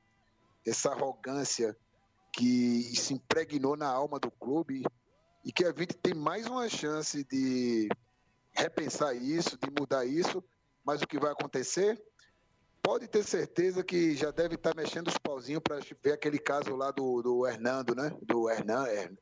[0.65, 1.75] essa arrogância
[2.33, 4.83] que se impregnou na alma do clube
[5.43, 7.89] e que a gente tem mais uma chance de
[8.53, 10.43] repensar isso, de mudar isso,
[10.83, 12.01] mas o que vai acontecer?
[12.81, 16.91] Pode ter certeza que já deve estar mexendo os pauzinhos para ver aquele caso lá
[16.91, 18.11] do, do Hernando, né?
[18.23, 19.13] Do Hernan, Her-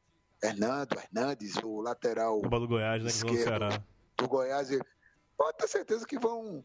[0.43, 3.09] Hernando, Hernandes, o lateral Copa do Goiás, né?
[3.09, 3.59] Que foi no Esquerdo.
[3.59, 3.83] Ceará.
[4.17, 4.69] do Goiás.
[5.37, 6.63] Pode ter certeza que vão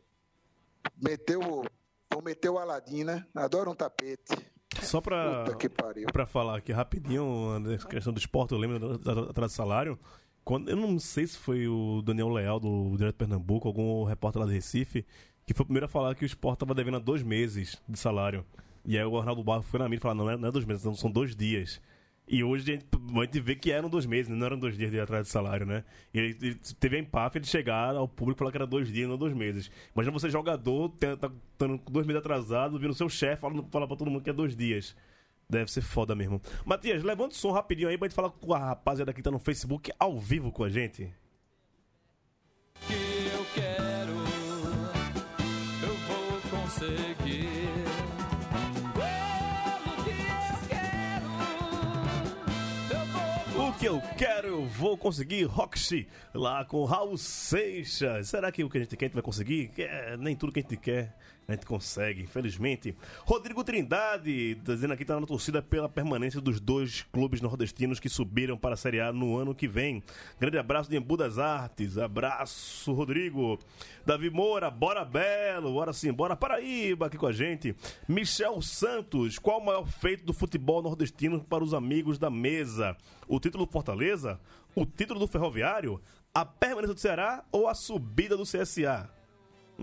[1.01, 1.65] meter o,
[2.13, 3.27] vão meter o Aladim, né?
[3.35, 4.37] Adoram um tapete.
[4.83, 5.69] Só pra, que
[6.13, 8.95] pra falar aqui rapidinho, nessa questão do esporte, eu lembro
[9.29, 9.99] atrás do salário.
[10.45, 14.47] Quando, eu não sei se foi o Daniel Leal do Direto Pernambuco, algum repórter lá
[14.47, 15.07] do Recife,
[15.53, 18.45] que foi o primeiro a falar que o esporte tava devendo dois meses de salário.
[18.85, 20.65] E aí o Arnaldo Barro foi na mídia e falou: não, é- não é dois
[20.65, 21.81] meses, não, são dois dias.
[22.29, 22.87] E hoje a gente,
[23.21, 24.37] a gente vê que eram dois meses, né?
[24.37, 25.85] não eram dois dias de atraso de salário, né?
[26.15, 28.91] E ele, ele teve a empáfia de chegar ao público e falar que era dois
[28.93, 29.71] dias, não dois meses.
[29.95, 33.97] Imagina você, jogador, te- tá estando dois meses atrasado, vindo seu chefe falando falar pra
[33.97, 34.97] todo mundo que é dois dias.
[35.51, 36.41] Deve ser foda mesmo.
[36.65, 39.39] Matias, levanta o som rapidinho aí pra gente falar com a rapaziada que tá no
[39.41, 41.13] Facebook ao vivo com a gente.
[42.87, 43.22] que
[53.53, 55.45] vou O que eu quero, eu vou conseguir.
[55.45, 58.29] Roxy, lá com Raul Seixas.
[58.29, 59.71] Será que o que a gente quer a gente vai conseguir?
[59.79, 61.17] É, nem tudo que a gente quer
[61.49, 62.97] a gente consegue, infelizmente.
[63.25, 68.57] Rodrigo Trindade, dizendo aqui, tá na torcida pela permanência dos dois clubes nordestinos que subiram
[68.57, 70.03] para a Série A no ano que vem.
[70.39, 71.99] Grande abraço de Embu das Artes.
[71.99, 73.59] Abraço, Rodrigo.
[74.07, 77.75] Davi Moura, bora Belo, bora sim, bora Paraíba aqui com a gente.
[78.09, 82.97] Michel Santos, qual o maior feito do futebol nordestino para os amigos da mesa?
[83.27, 84.41] O título do Fortaleza?
[84.75, 86.01] O título do Ferroviário?
[86.33, 89.22] A permanência do Ceará ou a subida do CSA?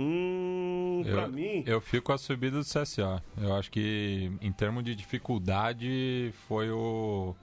[0.01, 1.63] Hum, pra eu, mim.
[1.67, 3.21] eu fico com a subida do CSA.
[3.37, 7.35] Eu acho que em termos de dificuldade foi o,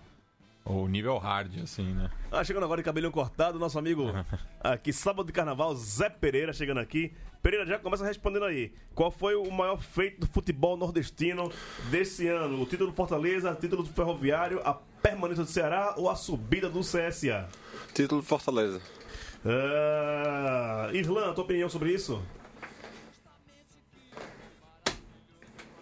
[0.65, 2.11] o nível hard, assim, né?
[2.33, 4.11] Ah, chegando agora de cabelinho cortado, nosso amigo
[4.59, 7.13] aqui, sábado de carnaval, Zé Pereira chegando aqui.
[7.43, 8.73] Pereira já começa respondendo aí.
[8.95, 11.53] Qual foi o maior feito do futebol nordestino
[11.91, 12.63] desse ano?
[12.63, 16.71] O título do Fortaleza, o título do Ferroviário, a permanência do Ceará ou a subida
[16.71, 17.49] do CSA?
[17.93, 18.81] Título de Fortaleza.
[19.45, 22.21] Ah, Irlan, tua opinião sobre isso?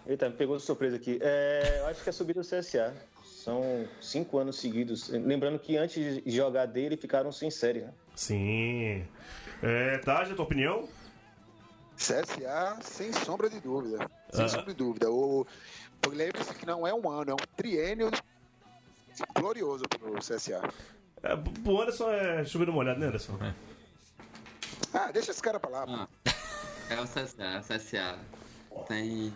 [0.07, 1.19] Eita, me pegou de surpresa aqui.
[1.23, 2.95] É, eu acho que é a subida do CSA.
[3.25, 5.09] São cinco anos seguidos.
[5.09, 7.93] Lembrando que antes de jogar dele, ficaram sem série, né?
[8.15, 9.07] Sim.
[9.63, 10.89] É, Taja, tua opinião?
[11.97, 14.11] CSA, sem sombra de dúvida.
[14.33, 14.49] Sem Ah.
[14.49, 15.11] sombra de dúvida.
[15.11, 15.47] O,
[16.09, 18.11] lembre-se que não é um ano, é um triênio
[19.35, 20.61] glorioso pro CSA.
[21.23, 23.39] É, pro Anderson é chovendo molhado, né, Anderson?
[24.93, 25.85] Ah, deixa esse cara pra lá.
[25.89, 26.09] Ah,
[26.91, 28.19] é o CSA, o CSA.
[28.89, 29.33] Tem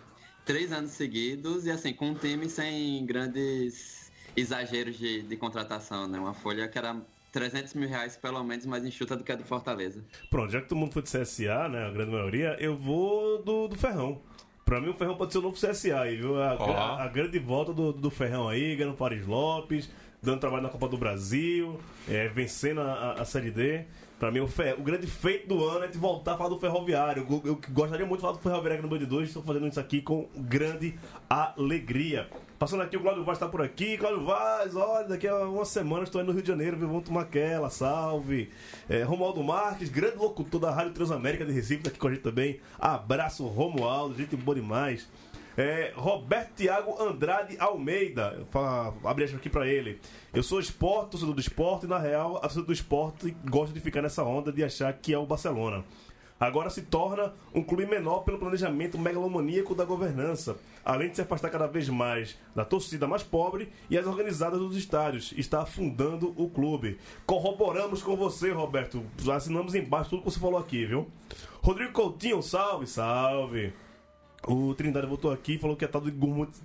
[0.49, 6.17] três anos seguidos e assim, com um time sem grandes exageros de, de contratação, né?
[6.17, 6.95] Uma folha que era
[7.31, 10.03] 300 mil reais pelo menos mais enxuta do que a do Fortaleza.
[10.27, 11.85] Pronto, já que todo mundo foi de CSA, né?
[11.85, 14.23] A grande maioria, eu vou do, do Ferrão.
[14.65, 16.41] Pra mim, o Ferrão pode ser o novo CSA aí, viu?
[16.41, 19.87] A, a- a grande volta do, do Ferrão aí, ganhando Paris Lopes,
[20.19, 23.85] dando trabalho na Copa do Brasil, é, vencendo a, a- a Série D.
[24.19, 26.59] Pra mim, o, fe- o grande feito do ano é de voltar a falar do
[26.59, 27.25] Ferroviário.
[27.29, 29.79] Eu, eu gostaria muito de falar do Ferroviário aqui no Band 2, estou fazendo isso
[29.79, 30.93] aqui com grande
[31.29, 32.27] alegria.
[32.57, 33.97] Passando aqui, o Cláudio Vaz está por aqui.
[33.97, 36.87] Cláudio Vaz, olha, daqui a uma semana estou aí no Rio de Janeiro, viu?
[36.89, 38.49] Vamos tomar aquela, salve.
[38.89, 42.21] É, Romualdo Marques, grande locutor da Rádio Transamérica de Recife, tá aqui com a gente
[42.23, 42.59] também.
[42.77, 45.07] Abraço, Romualdo, gente boa demais.
[45.61, 49.99] É, Roberto Thiago Andrade Almeida, eu falo- abre aqui pra ele.
[50.33, 53.81] Eu sou esporte, torcedor do esporte, e na real, a torcida do esporte gosta de
[53.81, 55.83] ficar nessa onda de achar que é o Barcelona.
[56.39, 61.49] Agora se torna um clube menor pelo planejamento megalomaníaco da governança, além de se afastar
[61.49, 65.33] cada vez mais da torcida mais pobre e as organizadas dos estádios.
[65.35, 66.97] Está afundando o clube.
[67.25, 69.03] Corroboramos com você, Roberto.
[69.29, 71.09] Assinamos embaixo tudo que você falou aqui, viu?
[71.61, 73.73] Rodrigo Coutinho, salve, salve.
[74.47, 76.01] O Trindade voltou aqui e falou que a tal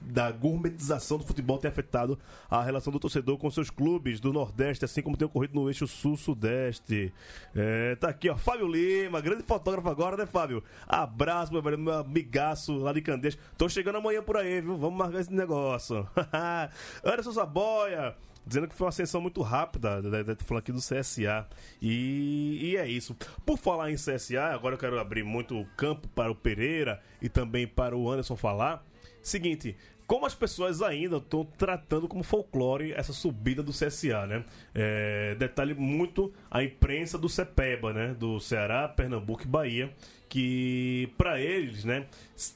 [0.02, 4.84] da gourmetização do futebol tem afetado a relação do torcedor com seus clubes do Nordeste,
[4.84, 7.12] assim como tem ocorrido no eixo Sul-Sudeste.
[7.54, 10.62] É, tá aqui, ó, Fábio Lima, grande fotógrafo agora, né, Fábio?
[10.87, 13.37] Abraço, meu meu amigaço lá de Candeias.
[13.58, 14.76] Tô chegando amanhã por aí, viu?
[14.76, 16.08] Vamos marcar esse negócio.
[17.04, 18.14] Anderson Saboia.
[18.46, 21.46] Dizendo que foi uma ascensão muito rápida, né, né, falando aqui do CSA.
[21.80, 23.16] E, e é isso.
[23.44, 27.66] Por falar em CSA, agora eu quero abrir muito campo para o Pereira e também
[27.66, 28.85] para o Anderson falar.
[29.22, 29.74] Seguinte,
[30.07, 34.44] como as pessoas ainda estão tratando como folclore essa subida do CSA, né?
[34.74, 38.14] É, detalhe muito a imprensa do CEPEBA, né?
[38.18, 39.94] Do Ceará, Pernambuco e Bahia,
[40.28, 42.07] que para eles, né?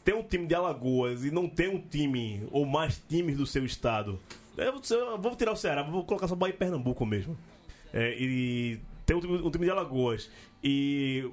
[0.04, 3.64] Tem um time de Alagoas e não tem um time ou mais times do seu
[3.64, 4.20] estado.
[4.66, 7.36] Vou- eu vou tirar o Ceará, vou colocar só Bahia e Pernambuco mesmo.
[7.92, 10.30] É, e tem um time, um time de Alagoas
[10.62, 11.24] e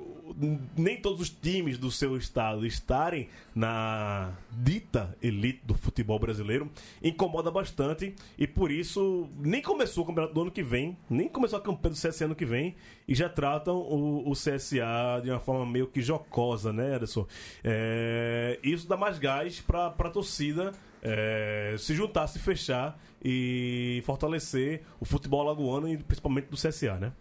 [0.78, 6.72] nem todos os times do seu estado estarem na dita elite do futebol brasileiro
[7.04, 11.58] incomoda bastante e por isso nem começou o campeonato do ano que vem, nem começou
[11.60, 12.76] a campanha do CSA ano que vem
[13.08, 17.28] e já tratam o, o CSA de uma forma meio que jocosa, né, Ederson?
[17.64, 20.72] É, isso dá mais gás para a torcida
[21.08, 27.14] é, se juntar, se fechar e fortalecer o futebol alagoano e principalmente do CSA, né?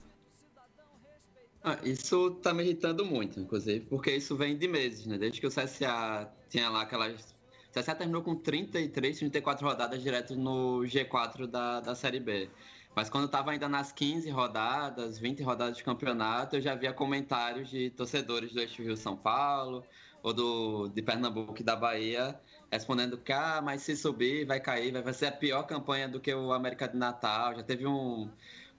[1.62, 5.18] Ah, isso tá me irritando muito, inclusive, porque isso vem de meses, né?
[5.18, 7.34] Desde que o CSA tinha lá aquelas.
[7.70, 12.48] O CSA terminou com 33, 34 rodadas direto no G4 da, da Série B.
[12.94, 17.68] Mas quando estava ainda nas 15 rodadas, 20 rodadas de campeonato, eu já via comentários
[17.68, 19.82] de torcedores do Eixo Rio São Paulo,
[20.22, 22.40] ou do, de Pernambuco e da Bahia,
[22.74, 26.32] respondendo que, ah, mas se subir, vai cair, vai, ser a pior campanha do que
[26.34, 27.54] o América de Natal.
[27.54, 28.28] Já teve um,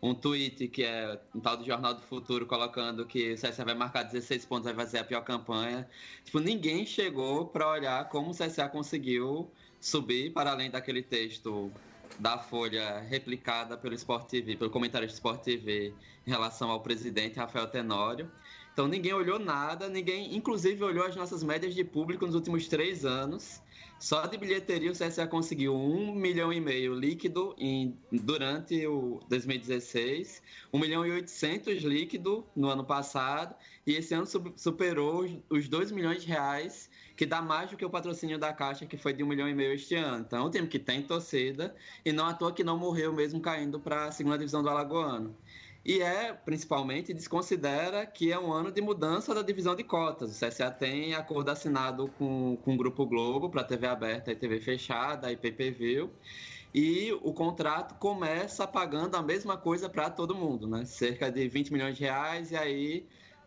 [0.02, 3.74] um tweet que é um tal do Jornal do Futuro colocando que o CSA vai
[3.74, 5.88] marcar 16 pontos, vai fazer a pior campanha.
[6.24, 11.72] Tipo, ninguém chegou para olhar como o CSA conseguiu subir para além daquele texto
[12.20, 15.94] da Folha replicada pelo Sport TV, pelo comentário do Sport TV
[16.26, 18.30] em relação ao presidente Rafael Tenório.
[18.74, 23.06] Então ninguém olhou nada, ninguém, inclusive, olhou as nossas médias de público nos últimos três
[23.06, 23.62] anos.
[23.98, 30.44] Só de bilheteria o CSA conseguiu um milhão e meio líquido em, durante o 2016,
[30.72, 33.56] 1 milhão e 800 líquido no ano passado,
[33.88, 34.28] e esse ano
[34.58, 38.54] superou os- os 2 milhões de reais, que dá mais do que o patrocínio da
[38.54, 40.26] Caixa, que foi de 1 milhão e meio este ano.
[40.28, 43.40] Então é um time que tem torcida, e não à toa que não morreu mesmo
[43.40, 45.36] caindo para a segunda divisão do Alagoano.
[45.86, 50.32] E é, principalmente, desconsidera que é um ano de mudança da divisão de cotas.
[50.32, 54.60] O CSA tem acordo assinado com, com o Grupo Globo para TV aberta e TV
[54.60, 55.38] fechada e.
[56.74, 60.86] E o contrato começa pagando a mesma coisa para todo mundo, né?
[60.86, 63.06] Cerca de 20 milhões de reais, e aí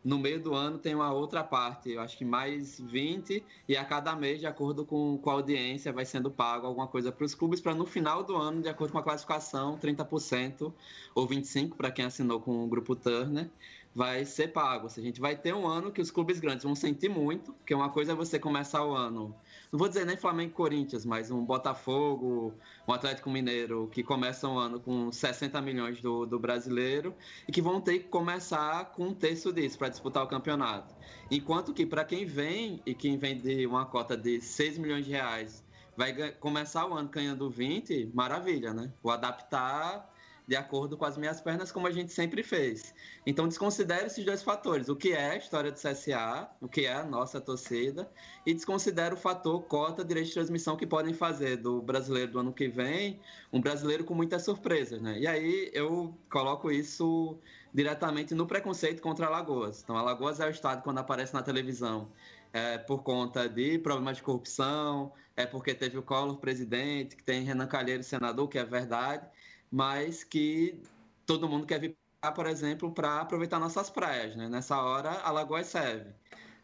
[0.09, 3.85] no meio do ano tem uma outra parte, eu acho que mais 20, e a
[3.85, 7.35] cada mês, de acordo com, com a audiência, vai sendo pago alguma coisa para os
[7.35, 10.73] clubes, para no final do ano, de acordo com a classificação, 30%
[11.15, 13.51] ou 25% para quem assinou com o grupo Turner,
[13.95, 14.85] vai ser pago.
[14.85, 17.53] Ou seja, a gente vai ter um ano que os clubes grandes vão sentir muito,
[17.53, 19.35] porque uma coisa é você começar o ano,
[19.71, 22.55] não vou dizer nem Flamengo e Corinthians, mas um Botafogo,
[22.87, 27.15] um Atlético Mineiro, que começam o ano com 60 milhões do, do brasileiro
[27.47, 30.95] e que vão ter que começar com um terço disso para disputar o campeonato.
[31.31, 35.11] Enquanto que para quem vem e quem vem de uma cota de 6 milhões de
[35.11, 35.65] reais
[35.97, 38.93] vai começar o ano ganhando 20, maravilha, né?
[39.03, 40.09] Vou adaptar
[40.49, 42.95] de acordo com as minhas pernas, como a gente sempre fez.
[43.27, 46.95] Então, desconsidere esses dois fatores: o que é a história do CSA, o que é
[46.95, 48.11] a nossa torcida,
[48.47, 52.53] e desconsidere o fator cota, direito de transmissão que podem fazer do brasileiro do ano
[52.53, 53.21] que vem
[53.53, 55.19] um brasileiro com muitas surpresas, né?
[55.19, 57.39] E aí eu coloco isso
[57.75, 59.83] diretamente no preconceito contra Alagoas.
[59.83, 62.11] Então, Alagoas é o estado quando aparece na televisão.
[62.55, 67.43] É por conta de problemas de corrupção, é porque teve o Collor presidente, que tem
[67.43, 69.29] Renan Calheiros senador, que é verdade,
[69.71, 70.81] mas que
[71.27, 71.97] todo mundo quer vir
[72.35, 74.49] por exemplo, para aproveitar nossas praias, né?
[74.49, 76.13] Nessa hora, Alagoas serve.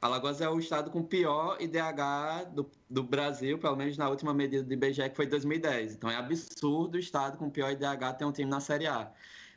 [0.00, 4.62] Alagoas é o estado com pior IDH do, do Brasil, pelo menos na última medida
[4.62, 5.94] do IBGE, que foi 2010.
[5.94, 9.10] Então é absurdo o estado com pior IDH ter um time na Série A.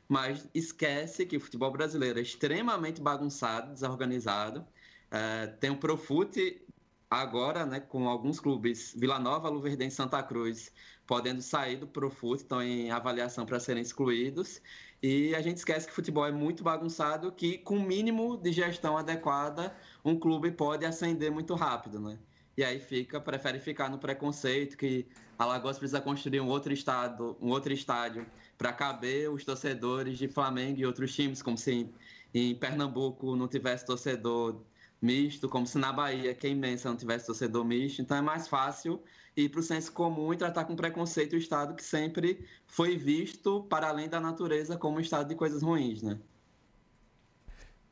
[0.07, 4.65] Mas esquece que o futebol brasileiro é extremamente bagunçado, desorganizado.
[5.11, 6.61] É, tem o Profute
[7.09, 10.71] agora, né, com alguns clubes, Vila Nova, Luverdense Santa Cruz,
[11.07, 14.61] podendo sair do Profut, estão em avaliação para serem excluídos.
[15.01, 18.97] E a gente esquece que futebol é muito bagunçado, que com o mínimo de gestão
[18.97, 22.19] adequada, um clube pode ascender muito rápido, né?
[22.57, 25.05] E aí fica, prefere ficar no preconceito que
[25.37, 28.25] Alagoas precisa construir um outro estado, um outro estádio
[28.57, 31.87] para caber os torcedores de Flamengo e outros times, como se
[32.33, 34.59] em Pernambuco não tivesse torcedor
[34.99, 38.01] misto, como se na Bahia, que é imensa, não tivesse torcedor misto.
[38.01, 38.99] Então é mais fácil
[39.37, 43.63] ir para o senso comum e tratar com preconceito o Estado que sempre foi visto,
[43.69, 46.17] para além da natureza, como um Estado de coisas ruins, né?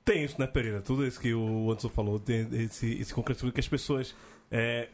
[0.03, 0.81] Tem isso, né, Pereira?
[0.81, 2.21] Tudo isso que o Anderson falou,
[2.51, 4.15] esse, esse concreto que as pessoas
[4.51, 4.89] é,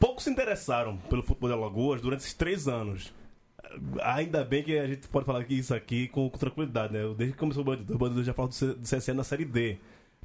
[0.00, 3.12] pouco se interessaram pelo futebol de Alagoas durante esses três anos.
[4.02, 7.00] Ainda bem que a gente pode falar isso aqui com, com tranquilidade, né?
[7.16, 9.78] Desde que começou o Bandido, o Bandido já falou do CSE na Série D.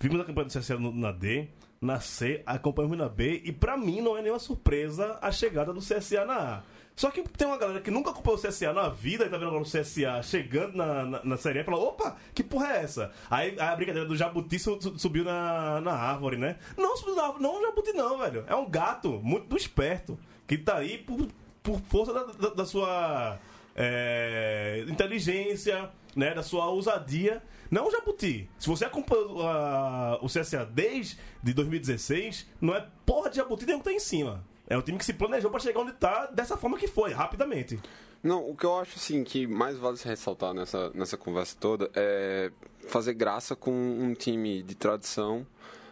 [0.04, 1.48] Vimos a campanha do no- na D,
[1.80, 5.80] na C, acompanhamos na B, e pra mim não é nenhuma surpresa a chegada do
[5.80, 6.62] CSA na A.
[6.94, 9.48] Só que tem uma galera que nunca acompanhou o CSA na vida e tá vendo
[9.48, 12.84] agora o CSA chegando na, na, na Série A e fala: opa, que porra é
[12.84, 13.12] essa?
[13.32, 16.58] Aí a brincadeira do Jabuti su- su- subiu na, na árvore, né?
[16.78, 18.44] Não subiu na árvore, não Jabuti, não, velho.
[18.46, 21.28] É um gato muito esperto que tá aí por,
[21.64, 23.40] por força da, da- da sua
[23.76, 26.34] é, inteligência, né?
[26.34, 27.42] Da sua ousadia.
[27.74, 28.48] Não um Jabuti.
[28.60, 33.80] Se você acompanhou ah, o CSA desde de 2016, não é porra de Jabuti nenhum
[33.80, 34.46] que tá em cima.
[34.68, 37.80] É um time que se planejou pra chegar onde tá dessa forma que foi, rapidamente.
[38.22, 41.90] Não, o que eu acho assim que mais vale se ressaltar nessa, nessa conversa toda
[41.96, 42.52] é
[42.88, 45.44] fazer graça com um time de tradição,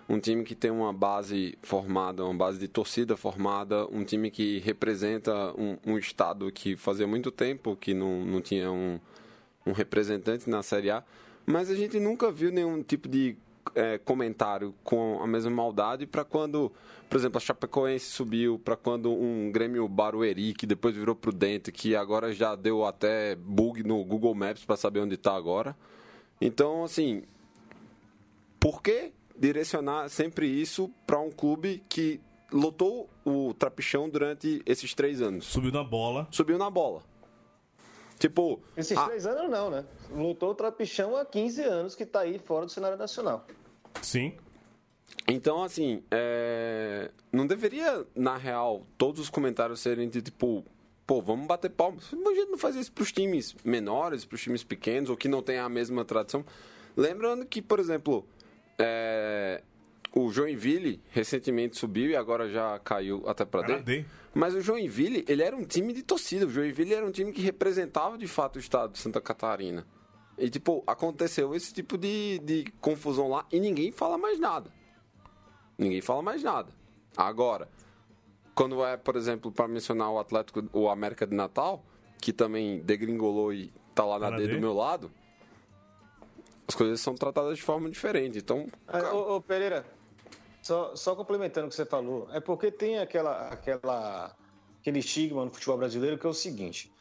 [0.07, 4.59] um time que tem uma base formada, uma base de torcida formada, um time que
[4.59, 8.99] representa um, um estado que fazia muito tempo que não, não tinha um,
[9.65, 11.03] um representante na Série A,
[11.45, 13.37] mas a gente nunca viu nenhum tipo de
[13.75, 16.71] é, comentário com a mesma maldade para quando,
[17.09, 21.95] por exemplo, a Chapecoense subiu, para quando um Grêmio Barueri, que depois virou Prudente, que
[21.95, 25.75] agora já deu até bug no Google Maps para saber onde está agora.
[26.39, 27.23] Então, assim,
[28.59, 32.19] por que direcionar sempre isso para um clube que
[32.51, 35.45] lotou o trapichão durante esses três anos?
[35.45, 36.27] Subiu na bola.
[36.31, 37.03] Subiu na bola.
[38.21, 39.83] Tipo, Esses a- três anos não, né?
[40.11, 43.47] Lutou o Trapichão há 15 anos que tá aí fora do cenário nacional.
[43.99, 44.37] Sim.
[45.27, 50.63] Então, assim, é, não deveria, na real, todos os comentários serem de tipo,
[51.07, 52.09] pô, vamos bater palmas.
[52.13, 55.41] Mas a gente não faz isso pros times menores, pros times pequenos, ou que não
[55.41, 56.45] tem a mesma tradição.
[56.95, 58.23] Lembrando que, por exemplo,
[58.77, 59.63] é,
[60.13, 64.05] o Joinville recentemente subiu e agora já caiu até pra Pra D.
[64.33, 66.45] Mas o Joinville, ele era um time de torcida.
[66.45, 69.85] O Joinville era um time que representava de fato o estado de Santa Catarina.
[70.37, 74.71] E, tipo, aconteceu esse tipo de, de confusão lá e ninguém fala mais nada.
[75.77, 76.71] Ninguém fala mais nada.
[77.17, 77.67] Agora,
[78.55, 81.83] quando é, por exemplo, para mencionar o Atlético, o América de Natal,
[82.21, 84.47] que também degringolou e tá lá na D.
[84.47, 85.11] do meu lado,
[86.67, 88.37] as coisas são tratadas de forma diferente.
[88.37, 89.85] Então, Ah, Ô, ô, Pereira,
[90.61, 94.35] só, só complementando o que você falou, é porque tem aquela, aquela,
[94.79, 96.91] aquele estigma no futebol brasileiro que é o seguinte: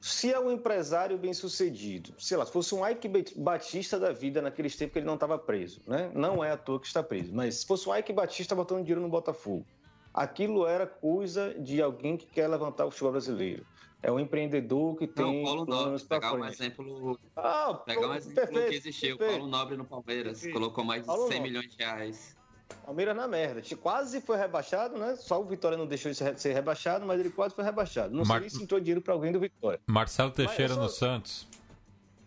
[0.00, 4.40] se é um empresário bem sucedido, sei lá, se fosse um Ike Batista da vida
[4.42, 6.10] naqueles tempos que ele não estava preso, né?
[6.14, 9.00] Não é à toa que está preso, mas se fosse um Ike Batista botando dinheiro
[9.00, 9.64] no Botafogo,
[10.12, 13.64] aquilo era coisa de alguém que quer levantar o futebol brasileiro.
[14.04, 18.14] É um empreendedor que Não, tem o Paulo Nobre, pegar um exemplo, Ah, pegar um
[18.14, 19.16] exemplo perfeito, que existiu.
[19.16, 19.38] perfeito.
[19.38, 20.54] Paulo Nobre no Palmeiras, Perfeito.
[20.54, 21.50] colocou mais de Paulo 100 Nobre.
[21.52, 22.36] milhões de reais.
[22.84, 23.62] Palmeiras na merda.
[23.80, 25.16] Quase foi rebaixado, né?
[25.16, 28.14] Só o Vitória não deixou de ser rebaixado, mas ele quase foi rebaixado.
[28.14, 29.80] Não Mar- sei se entrou dinheiro para alguém do Vitória.
[29.86, 31.46] Marcelo Teixeira eu no só- Santos.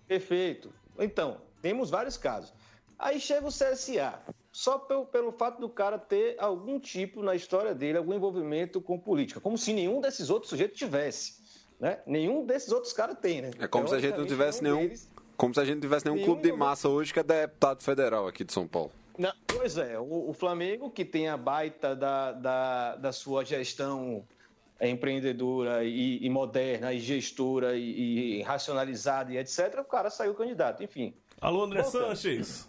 [0.07, 0.71] Perfeito.
[0.99, 2.53] Então, temos vários casos.
[2.97, 4.19] Aí chega o CSA.
[4.51, 8.97] Só pelo, pelo fato do cara ter algum tipo na história dele, algum envolvimento com
[8.97, 9.41] política.
[9.41, 11.43] Como se nenhum desses outros sujeitos tivesse.
[11.77, 11.99] Né?
[12.07, 13.51] Nenhum desses outros caras tem, né?
[13.59, 16.05] é como se a gente não tivesse nenhum, deles- como se a gente não tivesse
[16.05, 18.91] nenhum Nenhum clube de massa hoje que é deputado federal aqui de São Paulo.
[19.17, 24.25] Não, pois é, o, o Flamengo, que tem a baita da, da, da sua gestão
[24.79, 30.33] é, empreendedora e, e moderna, e gestora, e, e racionalizada e etc., o cara saiu
[30.33, 31.13] candidato, enfim.
[31.39, 32.07] Alô, André Voltando.
[32.07, 32.67] Sanches.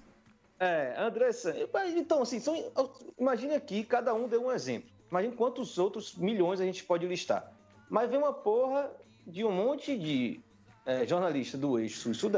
[0.59, 1.61] É, André Santos.
[1.97, 2.73] Então, assim, são,
[3.19, 4.89] imagine aqui, cada um deu um exemplo.
[5.11, 7.53] Imagine quantos outros milhões a gente pode listar.
[7.89, 8.91] Mas vem uma porra
[9.27, 10.41] de um monte de
[10.85, 12.31] é, jornalista do eixo sul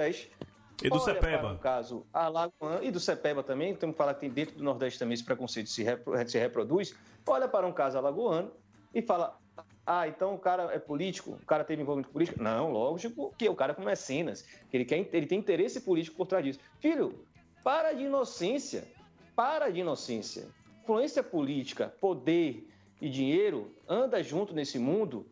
[0.83, 1.39] e do Cepeba.
[1.39, 4.63] para o caso Alagoano e do Cepeba também, temos que falar que tem dentro do
[4.63, 6.95] Nordeste também esse preconceito se, repro- se reproduz.
[7.27, 8.53] Olha para um caso alagoano
[8.95, 9.37] e fala:
[9.85, 12.43] ah, então o cara é político, o cara teve envolvimento político?
[12.43, 16.27] Não, lógico que o cara é mecenas, que ele, quer, ele tem interesse político por
[16.27, 16.61] trás disso.
[16.79, 17.25] Filho,
[17.65, 18.85] para de inocência,
[19.35, 20.49] para de inocência.
[20.83, 22.67] Influência política, poder
[23.01, 25.27] e dinheiro anda junto nesse mundo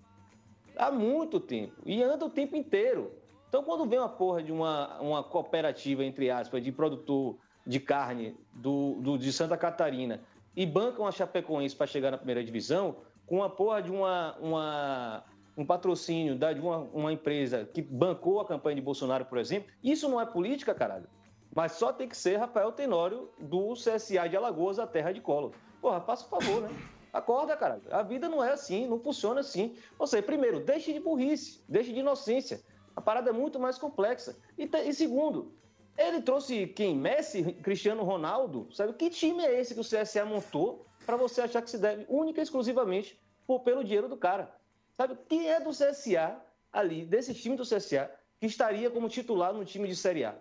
[0.76, 3.12] há muito tempo e anda o tempo inteiro.
[3.56, 8.36] Então, quando vem uma porra de uma, uma cooperativa, entre aspas, de produtor de carne
[8.52, 10.20] do, do- de Santa Catarina
[10.54, 15.24] e bancam a Chapecoense para chegar na primeira divisão, com a porra de uma, uma-
[15.56, 19.72] um patrocínio da, de uma, uma empresa que bancou a campanha de Bolsonaro, por exemplo,
[19.82, 21.08] isso não é política, caralho.
[21.54, 25.54] Mas só tem que ser Rafael Tenório do CSA de Alagoas, a terra de colo.
[25.80, 26.68] Porra, faça o favor, né?
[27.10, 27.80] Acorda, cara.
[27.90, 29.74] A vida não é assim, não funciona assim.
[29.98, 32.60] Ou seja, primeiro, deixe de burrice, deixe de inocência.
[32.96, 34.36] A parada é muito mais complexa.
[34.56, 35.54] E, te- e segundo,
[35.98, 36.96] ele trouxe quem?
[36.96, 38.68] Messi, Cristiano Ronaldo?
[38.72, 42.06] Sabe que time é esse que o CSA montou para você achar que se deve
[42.08, 44.52] única e exclusivamente por, pelo dinheiro do cara?
[44.94, 46.40] Sabe quem é do CSA
[46.72, 50.36] ali, desse time do CSA, que estaria como titular no time de Série A?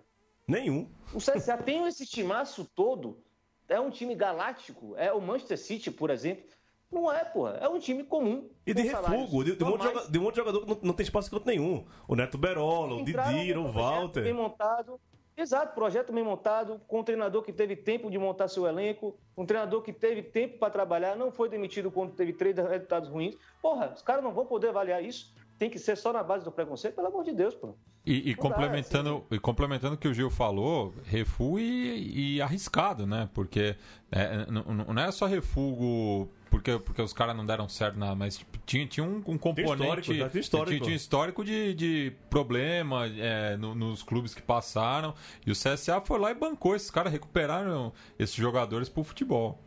[0.48, 0.90] Nenhum.
[1.14, 3.22] O CSA tem esse timaço todo.
[3.68, 4.96] É um time galáctico.
[4.96, 6.46] É o Manchester City, por exemplo.
[6.92, 7.58] Não é, porra.
[7.62, 8.50] É um time comum.
[8.66, 9.94] E de refugo, de, de um monte de normais.
[9.94, 11.86] joga- de um monte de jogador que não, não tem espaço em canto nenhum.
[12.08, 14.24] O Neto Berola, o Didira, o projeto Walter.
[14.24, 15.00] Bem montado.
[15.38, 19.46] Exato, projeto bem montado, com um treinador que teve tempo de montar seu elenco, um
[19.46, 23.36] treinador que teve tempo para trabalhar, não foi demitido quando teve três resultados ruins.
[23.62, 25.36] Porra, os caras não vão poder avaliar isso.
[25.58, 27.76] Tem que ser só na base do preconceito, pelo amor de Deus, pô.
[28.06, 32.42] E, e Não dá, complementando, e complementando o que o Gil falou, refugo e, e
[32.42, 33.30] arriscado, né?
[33.34, 33.76] Porque
[34.12, 38.58] é, não é só refugo porque, porque os caras não deram certo, nada, mas tipo,
[38.66, 39.74] tinha, tinha um, um componente.
[39.74, 40.70] histórico, já tem histórico.
[40.72, 45.14] Tinha, tinha histórico de, de problema é, no- nos clubes que passaram.
[45.46, 46.76] E o CSA foi lá e bancou.
[46.76, 49.60] Esses caras recuperaram esses jogadores pro futebol.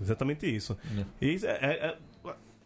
[0.00, 0.76] Exatamente isso.
[1.20, 1.98] E isso é, é- é-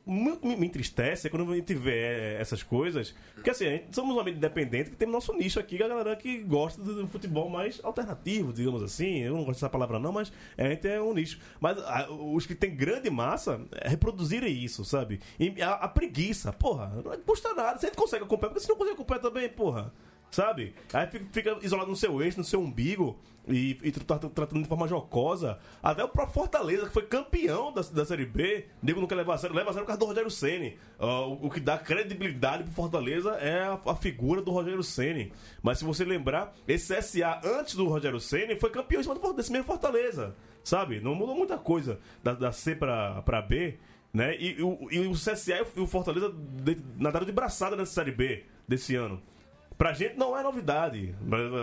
[0.07, 3.15] me, me entristece é quando a gente vê essas coisas.
[3.35, 6.17] Porque assim, a gente somos uma mídia independente que tem nosso nicho aqui, a galera
[6.17, 9.19] que gosta do, do futebol mais alternativo, digamos assim.
[9.19, 11.39] Eu não gosto dessa palavra, não, mas a gente é um nicho.
[11.61, 15.21] Mas ah, os que tem grande massa é, reproduzirem isso, sabe?
[15.39, 17.79] E a, a preguiça, porra, não custa nada.
[17.79, 19.93] Se a gente consegue acompanhar, porque se não consegue acompanhar também, porra.
[20.31, 20.75] Sabe?
[20.93, 23.19] Aí fica, isolado no seu eixo, no seu umbigo
[23.49, 25.59] e, e tra- tratando de forma jocosa.
[25.83, 29.35] Até o próprio Fortaleza, que foi campeão da, da Série B, nego não quer levar
[29.35, 30.79] a sério, leva a sério por causa do Rogério Ceni.
[31.01, 35.33] o, o que dá credibilidade pro Fortaleza é a, a figura do Rogério Ceni.
[35.63, 39.51] Mas se você lembrar, esse SA antes do Rogério Ceni foi campeão em cima desse
[39.51, 40.37] mesmo Fortaleza.
[40.63, 41.01] Sabe?
[41.01, 43.79] Não mudou muita coisa da, da C pra, pra B.
[44.13, 44.37] Né?
[44.37, 48.45] E, e e o CSA e o Fortaleza de- nadaram de braçada nessa Série B
[48.69, 49.21] desse ano.
[49.81, 51.15] Pra gente não é novidade.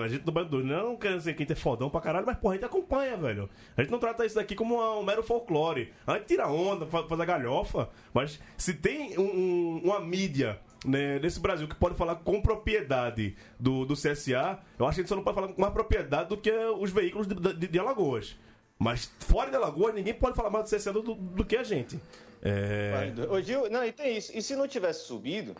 [0.03, 2.57] A gente não vai não quer dizer que é fodão pra caralho, mas porra, a
[2.57, 3.47] gente acompanha, velho.
[3.77, 5.93] A gente não trata isso daqui como um mero folclore.
[6.07, 11.19] A gente tira onda, fa- faz a galhofa, mas se tem um- uma mídia né,
[11.19, 15.09] nesse Brasil que pode falar com propriedade do, do CSA, eu acho que a gente
[15.09, 18.35] só não pode falar com mais propriedade do que os veículos de, de- de Alagoas.
[18.79, 21.63] Mas fora de Alagoas, ninguém pode falar mais do CSA do, do- do que a
[21.63, 21.99] gente.
[22.41, 23.13] É...
[23.29, 24.31] Ô, Gil, não, e tem isso.
[24.35, 25.55] E se não tivesse subido,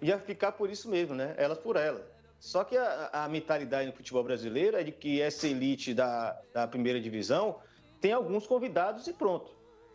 [0.00, 1.34] ia ficar por isso mesmo, né?
[1.36, 2.04] Elas por ela.
[2.38, 6.68] Só que a, a mentalidade no futebol brasileiro é de que essa elite da, da
[6.68, 7.56] primeira divisão
[8.00, 9.50] tem alguns convidados e pronto.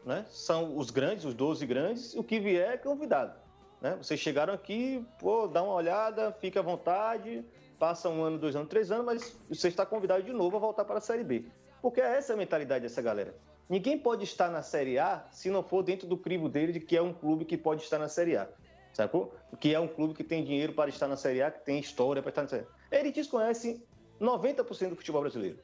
[0.06, 0.26] Né?
[0.30, 3.40] São os grandes, os 12 grandes, o que vier é convidado.
[3.82, 3.96] Né?
[3.96, 7.46] Vocês chegaram aqui, pô, dá uma olhada, fica à vontade,
[7.80, 10.84] passa um ano, dois anos, três anos, mas você está convidado de novo a voltar
[10.84, 11.46] para a Série B.
[11.82, 13.34] Porque é essa a mentalidade dessa galera.
[13.70, 16.98] Ninguém pode estar na Série A se não for dentro do crivo dele de que
[16.98, 18.50] é um clube que pode estar na Série A.
[18.94, 19.34] Sacou?
[19.60, 22.22] Que é um clube que tem dinheiro para estar na Série A, que tem história
[22.22, 22.96] para estar na Série A.
[23.00, 23.84] Eles desconhecem
[24.22, 25.58] 90% do futebol brasileiro.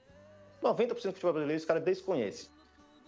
[0.64, 2.50] 90% do futebol brasileiro os caras desconhecem.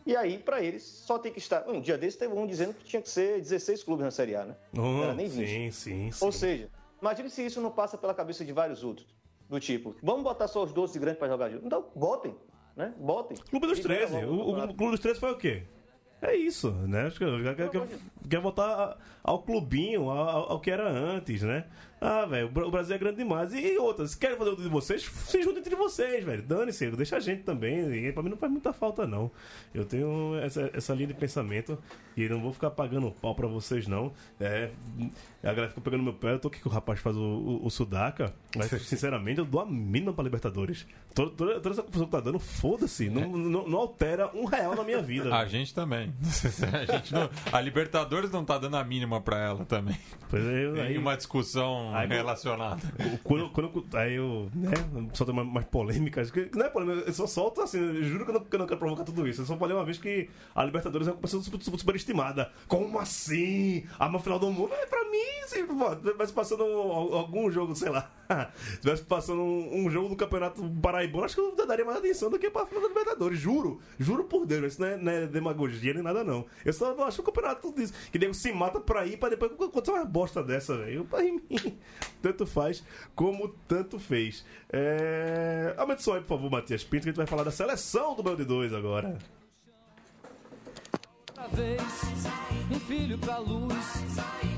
[0.05, 1.67] E aí, para eles, só tem que estar.
[1.67, 4.45] Um dia desse teve um dizendo que tinha que ser 16 clubes na Série A,
[4.45, 4.55] né?
[4.73, 5.47] Não era nem 20.
[5.47, 6.25] sim, sim, sim.
[6.25, 6.69] Ou seja,
[7.01, 9.07] imagine se isso não passa pela cabeça de vários outros.
[9.49, 11.65] Do tipo, vamos botar só os 12 grandes para jogar junto.
[11.65, 12.33] Então, botem,
[12.75, 12.93] né?
[12.97, 13.37] Botem.
[13.49, 14.13] Clube dos E 13.
[14.13, 14.75] ganha O, o-.
[14.75, 15.63] Clube dos 13 foi o quê?
[16.21, 17.07] É isso, né?
[17.07, 17.87] Acho que quer, quer, quer,
[18.29, 21.65] quer voltar ao clubinho, ao, ao que era antes, né?
[22.03, 23.53] Ah, velho, o Bra- o Brasil é grande demais.
[23.53, 26.41] E outras, se querem fazer o de vocês, se juntem entre vocês, velho.
[26.41, 28.07] Dane-se, deixa a gente também.
[28.07, 29.29] E Pra mim não faz muita falta, não.
[29.71, 31.77] Eu tenho essa, essa linha de pensamento
[32.17, 34.11] e não vou ficar pagando pau pra vocês, não.
[34.39, 34.71] É,
[35.43, 37.65] a galera fica pegando meu pé, eu tô aqui que o rapaz faz o, o,
[37.67, 40.87] o Sudaca, mas sinceramente eu dou a mínima pra Libertadores.
[41.13, 43.09] Toda, toda, toda essa confusão que tá dando, foda-se.
[43.09, 45.29] Não, não, não altera um real na minha vida.
[45.35, 46.11] A gente também.
[46.73, 49.97] A, gente não- a Libertadores não tá dando a mínima pra ela também.
[50.29, 52.81] Pois é, eu- Tem aí, uma discussão Aí- relacionada.
[53.23, 54.71] quando, quando, aí eu, né,
[55.13, 56.31] solto mais, mais polêmicas.
[56.31, 58.59] que Não é polêmica, eu só solto assim, eu juro que eu, não, que eu
[58.59, 59.41] não quero provocar tudo isso.
[59.41, 62.51] Eu só falei uma vez que a Libertadores é uma competição super, super, superestimada.
[62.67, 63.85] Como assim?
[63.99, 64.73] A uma final do mundo?
[64.73, 68.09] É pra mim, se pô, tivesse passando al- algum jogo, sei lá.
[68.55, 72.29] Se tivesse passando um, um jogo do Campeonato Paraibano, acho que eu daria mais atenção
[72.29, 73.39] do que pra final da Libertadores.
[73.39, 74.73] Juro, juro por Deus.
[74.73, 76.45] Isso não é, não é demagogia nem nada, não.
[76.65, 77.93] Eu só não acho o campeonato tudo isso.
[78.11, 81.05] Que nego se mata pra ir, pra depois acontecer uma bosta dessa, velho.
[81.05, 81.41] Pra mim,
[82.21, 82.83] tanto faz
[83.15, 84.45] como tanto fez.
[84.71, 85.73] É...
[85.77, 88.15] Aumente o som aí, por favor, Matias Pinto, que a gente vai falar da seleção
[88.15, 89.17] do Bel de 2 agora.
[91.29, 91.81] Outra vez,
[92.71, 93.73] um filho pra luz,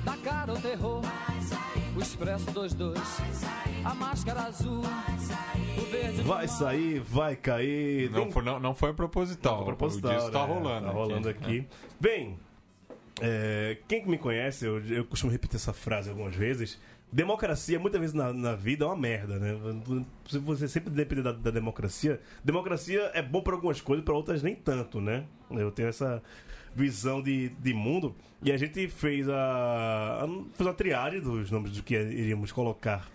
[0.03, 1.01] da cara ao terror.
[2.03, 2.99] Expresso 22,
[3.85, 8.11] a máscara azul, o verde do Vai sair, vai cair.
[8.11, 9.59] Não foi, não, não foi proposital.
[9.59, 10.53] Não, proposital, o disco tá né?
[10.53, 10.85] rolando.
[10.85, 11.65] Tá rolando aqui.
[11.97, 12.37] Bem,
[13.21, 16.77] é, quem me conhece, eu, eu costumo repetir essa frase algumas vezes.
[17.09, 19.57] Democracia, muitas vezes na, na vida, é uma merda, né?
[20.27, 24.43] Se você sempre depender da, da democracia, democracia é bom para algumas coisas, para outras
[24.43, 25.23] nem tanto, né?
[25.49, 26.21] Eu tenho essa
[26.75, 31.71] visão de, de mundo e a gente fez a, a fez uma triagem dos nomes
[31.71, 33.07] do que iríamos colocar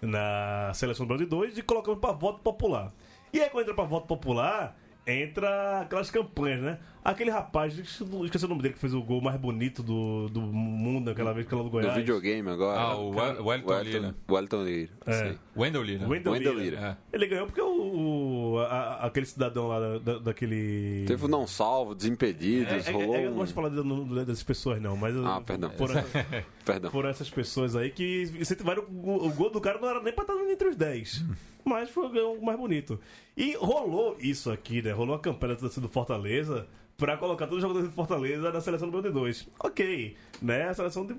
[0.00, 2.92] na seleção do Brasil 2 e colocamos para voto popular.
[3.32, 4.76] E aí quando entra para voto popular,
[5.06, 6.78] entra aquelas campanhas, né?
[7.08, 11.06] Aquele rapaz, esqueci o nome dele, que fez o gol mais bonito do, do mundo
[11.10, 11.94] naquela vez que ela do Do Goiás.
[11.96, 12.80] videogame agora.
[12.80, 14.14] Ah, o Wel- Wellington Lira.
[14.28, 14.90] Wellington Lira.
[15.06, 15.36] É.
[15.56, 16.08] Wendell Lira.
[16.08, 16.64] Wendell Wendell Lira.
[16.76, 16.98] Lira.
[17.12, 17.16] É.
[17.16, 21.04] Ele ganhou porque o, o- a- aquele cidadão lá da- da- daquele.
[21.06, 23.14] Teve o não salvo, É, desimpedidos, é, é, rolou.
[23.16, 25.14] eu não gosto de falar de- de- dessas pessoas, não, mas.
[25.18, 25.70] Ah, perdão.
[25.70, 25.94] Foram,
[26.66, 26.90] Perdão.
[26.90, 30.12] foram essas pessoas aí que incentivaram o, gol- o gol do cara não era nem
[30.12, 31.24] pra estar entre os 10.
[31.64, 32.98] Mas foi o mais bonito.
[33.36, 34.92] E rolou isso aqui, né?
[34.92, 36.64] Rolou a campanha do Fortaleza
[36.96, 39.48] pra colocar todos os jogadores do Fortaleza na seleção do 2.
[39.60, 40.68] Ok, né?
[40.68, 41.14] A seleção de,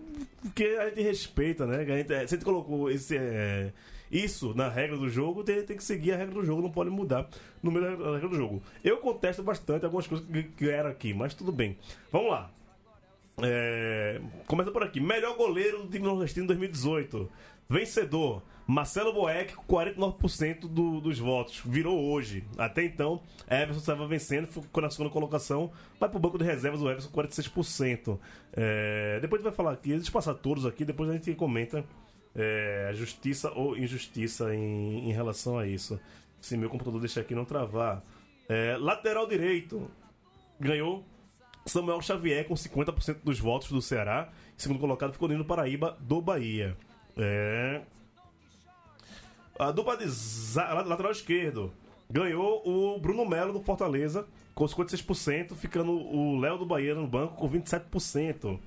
[0.55, 1.82] que a gente respeita, né?
[1.82, 3.71] A gente, é, se a gente colocou esse, é,
[4.11, 6.89] isso na regra do jogo, tem, tem que seguir a regra do jogo, não pode
[6.89, 7.30] mudar
[7.61, 8.61] no meio da regra do jogo.
[8.84, 11.78] Eu contesto bastante algumas coisas que, que eram aqui, mas tudo bem.
[12.11, 12.49] Vamos lá.
[13.43, 14.99] É, começa por aqui.
[14.99, 17.30] Melhor goleiro do time nordestino em 2018.
[17.69, 18.41] Vencedor.
[18.68, 21.61] Marcelo Boeck com 49% do- dos votos.
[21.65, 22.43] Virou hoje.
[22.57, 25.72] Até então, Everson estava vencendo, ficou na segunda colocação.
[25.99, 28.20] Vai pro banco de reservas o Everson com 46%.
[28.53, 31.34] É, depois a gente vai falar aqui, deixa eu passar todos aqui, depois a gente
[31.36, 31.86] comenta
[32.36, 35.99] é, justiça ou injustiça em, em relação a isso.
[36.41, 38.03] Se meu computador deixar aqui não travar.
[38.49, 39.89] É, lateral direito.
[40.59, 41.05] Ganhou
[41.65, 44.30] Samuel Xavier com 50% dos votos do Ceará.
[44.57, 46.76] Segundo colocado ficou Nino Paraíba do Bahia.
[47.15, 47.82] É.
[49.60, 50.05] A dupla de
[50.86, 51.74] lateral esquerdo
[52.10, 57.36] ganhou o Bruno Melo do Fortaleza com 56%, ficando o Léo do Bahia no banco
[57.36, 58.60] com 27%.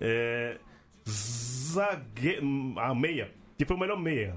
[0.00, 0.58] É.
[1.06, 2.38] Zague...
[2.76, 4.36] A meia, que foi o melhor meia.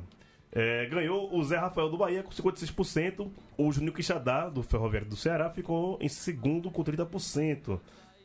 [0.51, 3.29] É, ganhou o Zé Rafael do Bahia com 56%.
[3.57, 7.79] O Juninho Quixadá, do Ferroviário do Ceará, ficou em segundo com 30%.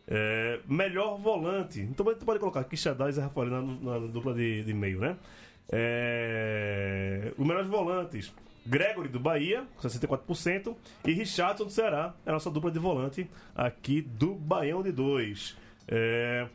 [0.09, 1.81] É, melhor volante.
[1.81, 5.17] Então você pode colocar Quixadá e Zé Rafael na, na dupla de, de meio, né?
[5.71, 8.33] É, os melhores volantes.
[8.65, 13.29] Gregory do Bahia, com 64%, e Richardson do Ceará, é a nossa dupla de volante
[13.55, 15.57] aqui do Baião de 2.
[15.89, 16.47] É,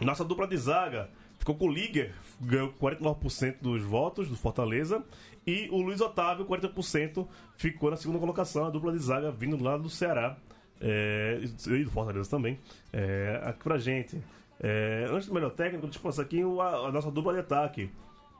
[0.00, 1.08] nossa dupla de zaga
[1.38, 5.04] ficou com o Liger, ganhou 49% dos votos do Fortaleza.
[5.46, 9.76] E o Luiz Otávio, 40%, ficou na segunda colocação, a dupla de zaga vindo lá
[9.76, 10.36] do Ceará.
[10.80, 12.58] É, e do Fortaleza também.
[12.92, 14.18] É, aqui pra gente.
[14.60, 17.90] É, antes do melhor técnico, deixa eu passar aqui a, a nossa dupla de ataque.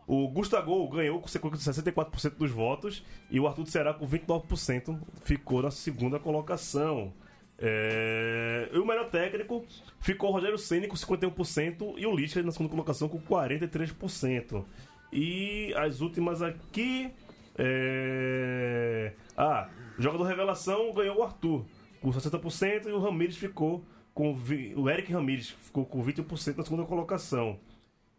[0.06, 5.62] O Gustavo ganhou com 64% dos votos e o Arthur do Ceará com 29% ficou
[5.62, 7.12] na segunda colocação.
[7.58, 9.64] É, E o melhor técnico
[10.00, 14.64] ficou o Rogério Ceni com 51% e o Lisca na segunda colocação com 43%.
[15.12, 17.10] E as últimas aqui.
[17.56, 19.12] É...
[19.36, 21.64] Ah, jogador revelação ganhou o Arthur
[22.00, 23.84] com 60% e o Ramires ficou
[24.14, 24.36] com.
[24.76, 27.58] O Eric Ramires ficou com 21% na segunda colocação.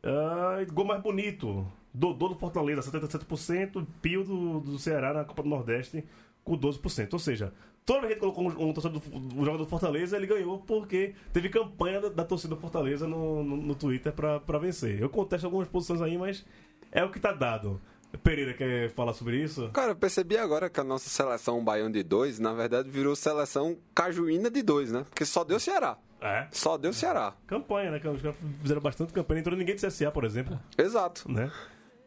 [0.03, 1.65] E gol mais bonito.
[1.93, 3.85] Dodô do Fortaleza, 77%.
[4.01, 6.03] Pio do, do Ceará na Copa do Nordeste
[6.43, 7.13] com 12%.
[7.13, 7.53] Ou seja,
[7.85, 11.15] toda vez que colocou um, um torcedor do, um jogador do Fortaleza, ele ganhou porque
[11.33, 15.01] teve campanha da, da torcida do Fortaleza no, no, no Twitter pra vencer.
[15.01, 16.45] Eu contesto algumas posições aí, mas
[16.91, 17.81] é o que tá dado.
[18.17, 19.69] Pereira quer falar sobre isso?
[19.73, 23.77] Cara, eu percebi agora que a nossa seleção Baião de dois, na verdade, virou seleção
[23.93, 25.03] Cajuína de dois, né?
[25.09, 25.97] Porque só deu Ceará.
[26.21, 26.47] É.
[26.51, 27.33] Só deu Ceará.
[27.45, 27.99] Campanha, né?
[27.99, 29.37] Que Os caras fizeram bastante campanha.
[29.37, 30.59] Não entrou ninguém de CSA, por exemplo.
[30.77, 31.29] Exato.
[31.31, 31.51] Né?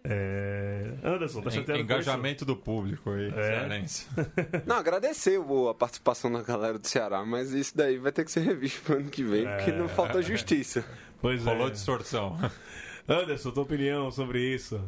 [0.05, 0.95] É...
[1.03, 3.33] Anderson, tá chateado Engajamento do público aí, É.
[3.33, 4.07] cearense.
[4.67, 5.39] Não, agradecer
[5.71, 8.97] a participação da galera do Ceará, mas isso daí vai ter que ser revisto pro
[8.97, 10.85] ano que vem, porque não falta justiça.
[11.21, 11.71] Pois Rolou é.
[11.71, 12.39] distorção.
[13.09, 14.81] Anderson, tua opinião sobre isso?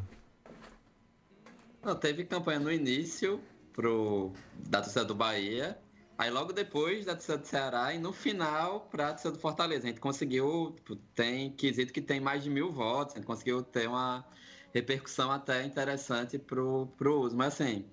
[1.83, 3.41] Não, teve campanha no início
[3.73, 4.33] pro,
[4.69, 5.79] da torcida do Bahia,
[6.19, 9.85] aí logo depois da torcida do Ceará e no final pra torcida do Fortaleza.
[9.85, 13.63] A gente conseguiu, tipo, tem quesito que tem mais de mil votos, a gente conseguiu
[13.63, 14.27] ter uma
[14.75, 17.35] repercussão até interessante pro, pro uso.
[17.37, 17.87] Mas assim,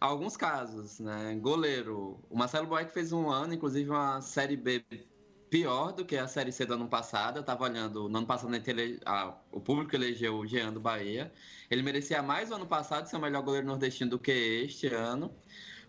[0.00, 1.36] alguns casos, né?
[1.40, 4.84] Goleiro, o Marcelo Boeck fez um ano, inclusive uma Série B
[5.52, 7.36] pior do que a Série C do ano passado.
[7.36, 8.98] Eu tava olhando, no ano passado ele-
[9.50, 11.30] o público elegeu o Jean do Bahia.
[11.70, 15.30] Ele merecia mais o ano passado ser o melhor goleiro nordestino do que este ano.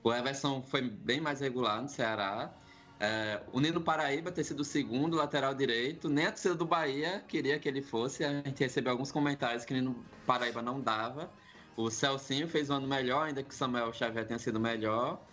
[0.03, 2.53] O Everson foi bem mais regular no Ceará.
[2.99, 7.23] É, o Nino Paraíba ter sido o segundo lateral direito, nem a torcida do Bahia
[7.25, 8.25] queria que ele fosse.
[8.25, 11.31] A gente recebeu alguns comentários que o Nino Paraíba não dava.
[11.77, 15.25] O Celcinho fez um ano melhor, ainda que o Samuel Xavier tenha sido melhor.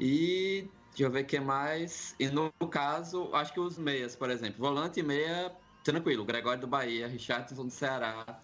[0.00, 2.16] E deixa eu ver o que mais.
[2.18, 6.24] E no caso, acho que os meias, por exemplo, volante e meia, tranquilo.
[6.24, 8.40] Gregório do Bahia, Richardson do Ceará,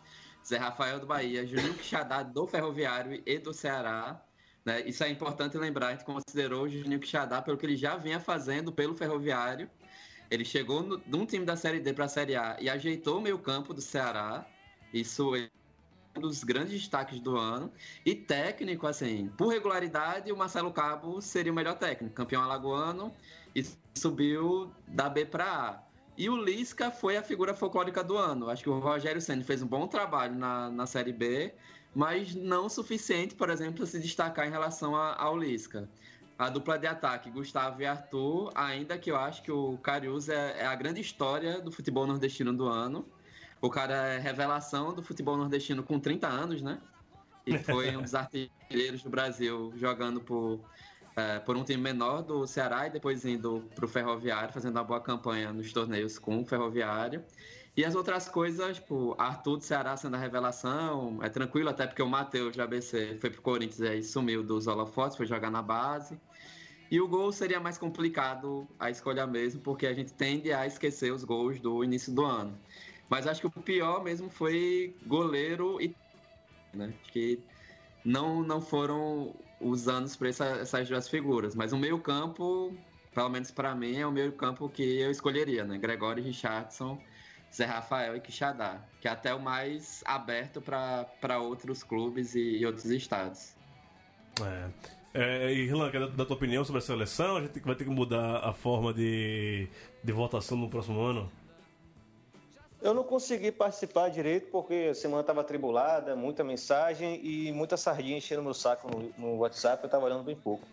[0.47, 4.23] Zé Rafael do Bahia, Juninho Quixadá do Ferroviário e do Ceará.
[4.67, 4.83] Né?
[4.83, 8.21] Isso é importante lembrar, a gente considerou o Juninho Quixadá pelo que ele já vinha
[8.21, 9.69] fazendo pelo Ferroviário.
[10.31, 13.23] Ele chegou no, num time da Série D para a Série A e ajeitou o
[13.23, 14.47] meio campo do Ceará.
[14.93, 15.35] Isso
[16.17, 17.73] um dos grandes destaques do ano.
[18.05, 22.15] E técnico, assim, por regularidade, o Marcelo Cabo seria o melhor técnico.
[22.15, 23.13] Campeão alagoano
[23.55, 25.83] e subiu da B para A.
[26.17, 28.51] E o Lisca foi a figura folclórica do ano.
[28.51, 31.55] Acho que o Rogério Senna fez um bom trabalho na, na Série B,
[31.95, 35.89] mas não o suficiente, por exemplo, para se destacar em relação a, ao Lisca.
[36.39, 40.61] A dupla de ataque, Gustavo e Arthur, ainda que eu acho que o Carius é,
[40.61, 43.07] é a grande história do futebol nordestino do ano.
[43.63, 46.79] O cara é revelação do futebol nordestino com 30 anos, né?
[47.47, 50.61] E foi um dos artilheiros do Brasil jogando por
[51.15, 54.85] é, por um time menor do Ceará e depois indo para o Ferroviário, fazendo uma
[54.85, 57.23] boa campanha nos torneios com o Ferroviário.
[57.77, 62.03] E as outras coisas, tipo, Arthur do Ceará sendo a revelação, é tranquilo, até porque
[62.03, 65.63] o Matheus de ABC foi pro Corinthians e aí sumiu dos holofotes, foi jogar na
[65.63, 66.19] base.
[66.91, 71.13] E o gol seria mais complicado a escolha mesmo, porque a gente tende a esquecer
[71.13, 72.59] os gols do início do ano.
[73.13, 75.95] Mas acho que o pior mesmo foi goleiro e.
[76.73, 76.95] Né?
[76.99, 77.39] Acho que
[78.03, 81.55] não, não foram os anos para essa, essas duas figuras.
[81.55, 82.75] Mas o meio-campo,
[83.15, 85.77] pelo menos para mim, é o meio-campo que eu escolheria, né?
[85.77, 86.99] Gregório Richardson,
[87.55, 92.65] Zé Rafael e Quixadá, que é até o mais aberto para outros clubes e, e,
[92.65, 93.55] outros estados.
[94.41, 94.71] É.
[95.15, 98.39] É, Rilan, da, da tua opinião sobre a seleção, a gente vai ter que mudar
[98.39, 99.69] a forma de,
[100.03, 101.31] de votação no próximo ano?
[102.83, 108.19] Eu não consegui participar direito porque a semana estava atribulada, muita mensagem e muita sardinha
[108.19, 110.67] enchendo meu saco no, no WhatsApp, eu estava olhando bem pouco.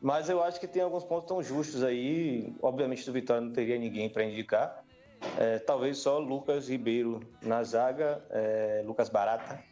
[0.00, 2.52] Mas eu acho que tem alguns pontos tão justos aí.
[2.60, 4.82] Obviamente, do Vitória não teria ninguém para indicar.
[5.38, 9.62] É, talvez só Lucas Ribeiro na zaga, é, Lucas Barata,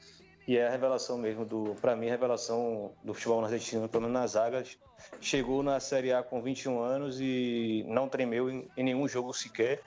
[0.44, 4.20] que é a revelação mesmo do, para mim, a revelação do futebol nordestino, pelo menos
[4.20, 4.78] nas zagas.
[5.20, 9.82] Chegou na Série A com 21 anos e não tremeu em, em nenhum jogo sequer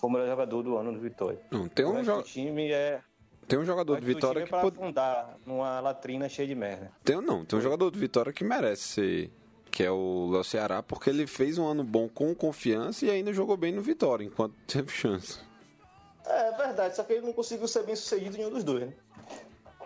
[0.00, 1.40] foi o melhor jogador do ano do Vitória.
[1.50, 2.22] Não, tem um jogador.
[2.24, 3.00] time é.
[3.48, 4.78] Tem um jogador do Vitória é que pode.
[4.78, 6.90] afundar numa latrina cheia de merda.
[7.04, 9.32] Tem, não, tem um jogador do Vitória que merece ser.
[9.70, 13.32] Que é o Léo Ceará, porque ele fez um ano bom com confiança e ainda
[13.32, 15.38] jogou bem no Vitória, enquanto teve chance.
[16.24, 18.86] É, é verdade, só que ele não conseguiu ser bem sucedido em nenhum dos dois,
[18.86, 18.94] né?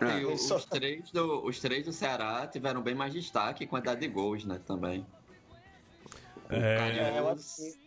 [0.01, 0.25] É.
[0.25, 0.57] Os, só...
[0.59, 4.59] três do, os três do Ceará tiveram bem mais destaque e quantidade de gols, né,
[4.65, 5.05] também.
[6.51, 6.97] É...
[6.97, 7.17] É,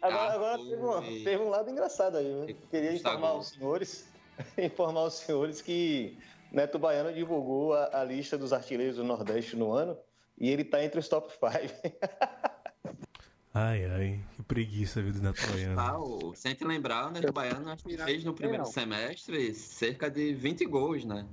[0.00, 2.26] agora, agora teve, um, teve, um, lado engraçado aí.
[2.26, 2.54] Né?
[2.70, 4.08] Queria informar os senhores,
[4.58, 6.16] informar os senhores que
[6.50, 9.98] Neto Baiano divulgou a, a, lista dos artilheiros do Nordeste no ano
[10.38, 11.44] e ele tá entre os top 5.
[13.52, 15.80] ai, ai, que preguiça viu do Neto Baiano.
[15.80, 20.10] Ah, o, sem te lembrar, o Neto Baiano acho que fez no primeiro semestre cerca
[20.10, 21.26] de 20 gols, né?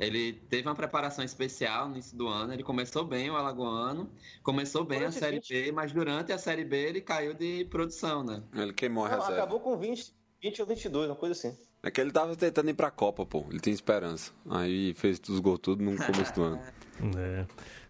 [0.00, 2.54] Ele teve uma preparação especial no início do ano.
[2.54, 4.10] Ele começou bem o Alagoano,
[4.42, 5.48] começou bem a Série 20.
[5.52, 8.42] B, mas durante a Série B ele caiu de produção, né?
[8.54, 9.36] Ele queimou a Não, reserva.
[9.36, 11.56] Acabou com 20, 20 ou 22, uma coisa assim.
[11.82, 13.44] É que ele tava tentando ir pra Copa, pô.
[13.50, 14.32] Ele tem esperança.
[14.48, 16.60] Aí fez os gols tudo no começo do ano.
[17.16, 17.46] É.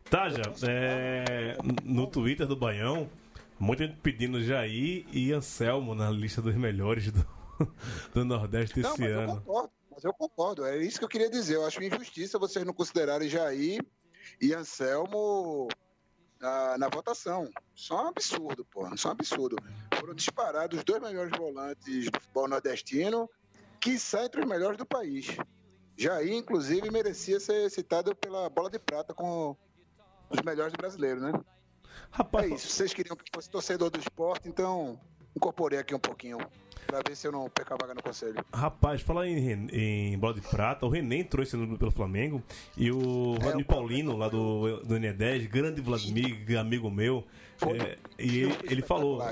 [0.08, 3.10] Taja, é, no Twitter do Baião,
[3.58, 7.26] muita gente pedindo Jair e Anselmo na lista dos melhores do,
[8.14, 9.32] do Nordeste Não, esse ano.
[9.32, 9.79] Eu concordo.
[9.90, 11.56] Mas eu concordo, é isso que eu queria dizer.
[11.56, 13.84] Eu acho injustiça vocês não considerarem Jair
[14.40, 15.68] e Anselmo
[16.40, 17.50] na, na votação.
[17.74, 18.96] Só um absurdo, pô.
[18.96, 19.56] Só um absurdo.
[19.94, 23.28] Foram disparados os dois melhores volantes do futebol nordestino,
[23.80, 25.36] que saem entre os melhores do país.
[25.96, 29.56] Jair, inclusive, merecia ser citado pela bola de prata com
[30.30, 31.32] os melhores brasileiros, né?
[32.10, 32.68] Rapaz, é isso.
[32.68, 34.98] Vocês queriam que fosse torcedor do esporte, então
[35.36, 36.38] incorporei aqui um pouquinho
[36.90, 38.44] pra ver se eu não perco a vaga no conselho.
[38.52, 42.42] Rapaz, falar em, em bola de prata, o René entrou esse ano pelo Flamengo
[42.76, 47.24] e o é, Vladimir Paulino, lá do, do N10, grande Vladimir, amigo meu,
[47.62, 49.22] é, e ele, ele falou,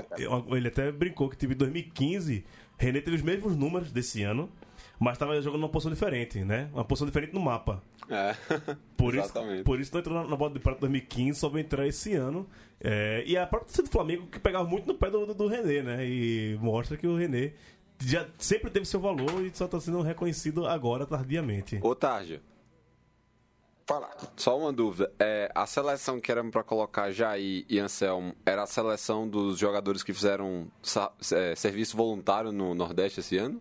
[0.55, 2.45] ele até brincou que teve 2015,
[2.77, 4.49] René teve os mesmos números desse ano,
[4.99, 6.69] mas estava jogando numa posição diferente, né?
[6.73, 7.81] Uma posição diferente no mapa.
[8.09, 8.35] É.
[8.97, 9.33] Por isso,
[9.63, 12.45] por isso não entrou na, na bola de prata 2015, só vai entrar esse ano.
[12.81, 15.47] É, e a própria torcida do Flamengo que pegava muito no pé do, do, do
[15.47, 16.05] René, né?
[16.05, 17.53] E mostra que o René
[17.97, 21.79] já sempre teve seu valor e só está sendo reconhecido agora, tardiamente.
[21.81, 22.41] Ô, Tarja.
[23.87, 24.09] Fala.
[24.35, 25.11] Só uma dúvida.
[25.17, 30.03] É, a seleção que era pra colocar Jair e Anselmo era a seleção dos jogadores
[30.03, 30.67] que fizeram
[31.31, 33.59] é, serviço voluntário no Nordeste esse ano?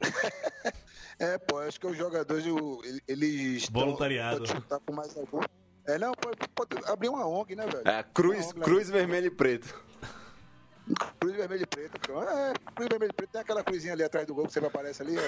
[1.18, 3.70] É, pô, acho que os jogadores, o- eles.
[3.70, 4.46] Voluntariado.
[4.46, 5.40] Chutar com mais algum.
[5.86, 7.88] É, não, pode, pode abrir uma ONG, né, velho?
[7.88, 9.82] É, Cruz, ONG Cruz Vermelho e Preto.
[11.18, 11.98] Cruz vermelho e preto.
[12.00, 12.28] pronto.
[12.28, 13.30] É, cruz vermelho e preto.
[13.32, 15.20] Tem aquela cruzinha ali atrás do gol que sempre aparece ali, é,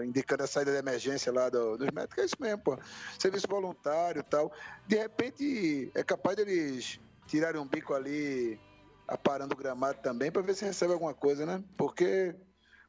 [0.00, 2.18] é, indicando a saída de emergência lá do- dos médicos.
[2.18, 2.78] É isso mesmo, pô.
[3.18, 4.50] Serviço voluntário e tal.
[4.86, 8.58] De repente, é capaz deles tirarem um bico ali,
[9.06, 11.62] aparando o gramado também, pra ver se recebe alguma coisa, né?
[11.76, 12.34] Porque,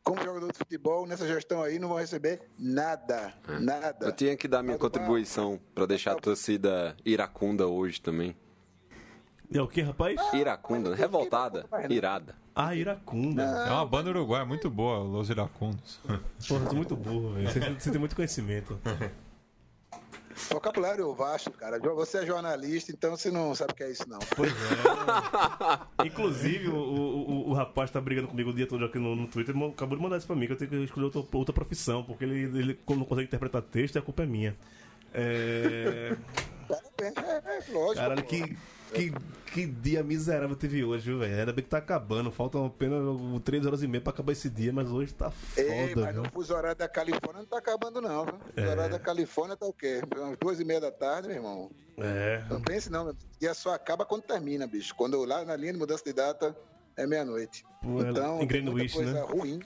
[0.08, 3.34] como jogador de futebol, nessa gestão aí, não vão receber nada.
[3.60, 4.06] Nada.
[4.06, 8.36] Eu tinha que dar minha contribuição pra deixar a torcida iracunda hoje também.
[9.54, 10.20] É o que, rapaz?
[10.34, 10.96] Iracunda, né?
[10.96, 12.36] revoltada, irada.
[12.60, 13.44] Ah, Iracunda.
[13.44, 16.00] É uma banda uruguaia muito boa, Los Iracundos.
[16.48, 17.48] Porra, eu tô muito burro, velho.
[17.48, 18.80] Você, você tem muito conhecimento.
[20.50, 21.80] Vocabulário vasto, cara.
[21.80, 24.20] Você é jornalista, então você não sabe o que é isso, não.
[24.36, 26.06] Pois é.
[26.06, 29.56] Inclusive, o, o, o, rapaz tá brigando comigo o dia todo aqui no, no Twitter.
[29.56, 32.24] acabou de mandar isso pra mim, que eu tenho que escolher outra, outra profissão, porque
[32.24, 34.56] ele, ele como não consegue interpretar texto, a culpa é minha.
[35.14, 36.16] É.
[36.68, 37.96] Parabéns, é, é lógico.
[37.96, 38.58] Caralho, que,
[38.94, 39.12] que,
[39.52, 41.40] que dia miserável teve hoje, viu, velho?
[41.40, 42.32] Ainda bem que tá acabando.
[42.32, 43.00] Faltam apenas
[43.44, 46.24] 3 horas e meia pra acabar esse dia, mas hoje tá Ei, foda, mas viu?
[46.24, 48.26] o fuso horário da Califórnia não tá acabando, não.
[48.26, 48.34] Viu?
[48.36, 48.70] O fuso É.
[48.70, 50.02] horário da Califórnia tá o quê?
[50.16, 51.72] Umas duas e meia da tarde, meu irmão.
[51.98, 52.44] É.
[52.50, 53.10] Não pense, não.
[53.10, 54.94] O dia só acaba quando termina, bicho.
[54.96, 56.56] Quando lá na linha de mudança de data
[56.96, 57.64] é meia-noite.
[57.84, 59.22] É Então, em muita Greenwich, coisa né?
[59.22, 59.60] ruim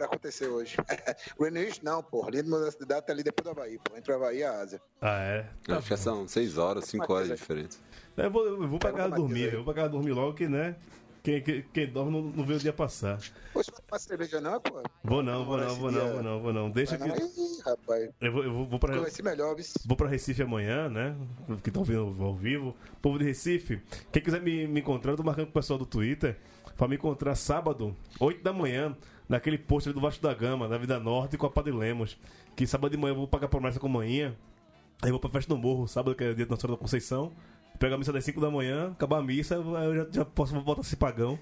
[0.00, 0.76] pra acontecer hoje.
[1.38, 2.26] Greenwich não, pô.
[2.30, 3.96] Linha de mudança de data é ali depois do Havaí, pô.
[3.96, 4.80] Entre o Havaí e a Ásia.
[5.00, 5.46] Ah, é?
[5.68, 7.78] Acho que são 6 horas, 5 horas de diferença.
[8.16, 10.74] Eu vou, eu vou pra casa dormir, eu vou pra casa dormir logo que, né?
[11.22, 13.18] Quem, quem, quem dorme não, não vê o dia passar.
[13.18, 14.82] Você vai tomar cerveja não, pô?
[15.04, 16.70] Vou não, vou não, vou não, vou não, vou não.
[16.70, 17.22] Deixa Vai que.
[17.22, 18.10] Ih, rapaz.
[18.20, 18.98] Eu vou, eu vou, vou pra.
[18.98, 19.64] Vai ser melhor, viu?
[19.84, 21.14] Vou pra Recife amanhã, né?
[21.62, 22.74] Que estão vendo ao vivo.
[23.02, 25.84] Povo de Recife, quem quiser me, me encontrar, eu tô marcando com o pessoal do
[25.84, 26.38] Twitter
[26.76, 28.96] pra me encontrar sábado, 8 da manhã,
[29.28, 32.16] naquele posto ali do Vasco da Gama, na Vida Norte, com a Padre Lemos.
[32.56, 34.34] Que sábado de manhã eu vou pagar promessa com manhã.
[35.02, 36.82] Aí eu vou pra festa do morro, sábado, que é dia da Nossa Senhora da
[36.82, 37.32] Conceição.
[37.80, 40.82] Pego a missa das 5 da manhã, acabar a missa, eu já, já posso voltar
[40.82, 41.36] a ser pagão.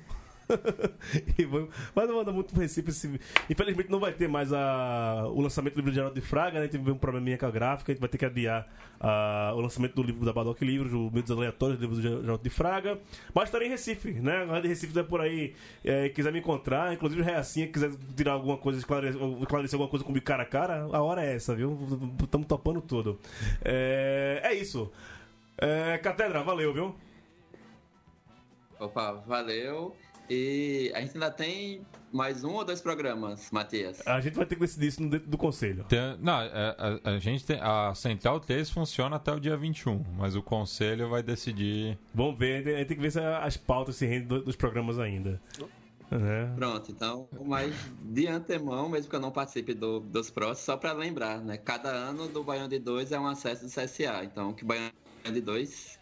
[1.39, 2.89] E vou- Mas eu mando muito pro Recife.
[2.89, 3.21] esse-
[3.51, 5.25] Infelizmente não vai ter mais a...
[5.31, 6.69] o lançamento do livro de Geraldo de Fraga, né?
[6.69, 8.67] Teve um probleminha com a gráfica, a gente vai ter que adiar
[8.99, 12.43] ah, o lançamento do livro da Badoc Livros, o Mitos Aleatórios, do livro do Geraldo
[12.43, 12.99] de Fraga.
[13.35, 14.45] Mas estarei em Recife, né?
[14.45, 18.57] A Rádio Recife é por aí, é, quiser me encontrar, inclusive Reacinha, quiser tirar alguma
[18.57, 21.79] coisa, esclarecer, esclarecer alguma coisa comigo cara a cara, a hora é essa, viu?
[22.23, 23.19] Estamos topando tudo.
[23.63, 24.91] É, é isso.
[25.59, 26.95] É, Catedra, valeu, viu?
[28.79, 29.95] Opa, valeu.
[30.31, 31.81] E a gente ainda tem
[32.13, 34.07] mais um ou dois programas, Matias?
[34.07, 35.85] A gente vai ter que decidir isso no dentro do conselho.
[35.85, 40.05] Tem, não, a, a, a, gente tem, a Central 3 funciona até o dia 21,
[40.17, 41.99] mas o conselho vai decidir.
[42.15, 45.41] Vamos ver, a gente tem que ver se as pautas se rendem dos programas ainda.
[46.11, 46.57] Uhum.
[46.57, 50.93] Pronto, então, mas de antemão, mesmo que eu não participe do, dos próximos, só para
[50.93, 51.57] lembrar, né?
[51.57, 54.93] Cada ano do Baiano de 2 é um acesso do CSA, então que Baiano
[55.25, 55.99] L2.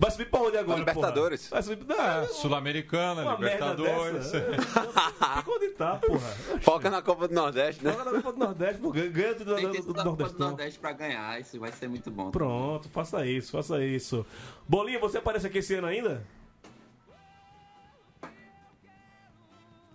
[0.00, 0.84] Vai subir pra onde agora?
[0.84, 1.48] Tá pra Libertadores.
[1.48, 1.60] Porra?
[1.60, 2.22] Vai subir pra.
[2.22, 4.30] É, Sul-Americana, Libertadores.
[4.30, 6.28] Fica onde tá, porra.
[6.60, 7.92] Foca na Copa do Nordeste, né?
[7.92, 9.06] Foca na Copa do Nordeste, porra.
[9.08, 10.04] Ganha do, do, do, do Nordeste.
[10.04, 12.30] Copa do Nordeste pra ganhar, isso vai ser muito bom.
[12.30, 14.24] Pronto, faça isso, faça isso.
[14.68, 16.24] Bolinha, você aparece aqui esse ano ainda?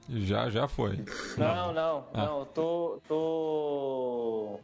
[0.09, 1.05] Já, já foi.
[1.37, 2.25] Não, não, ah.
[2.25, 2.37] não.
[2.37, 2.39] Ah.
[2.39, 3.01] eu tô.
[3.07, 4.59] tô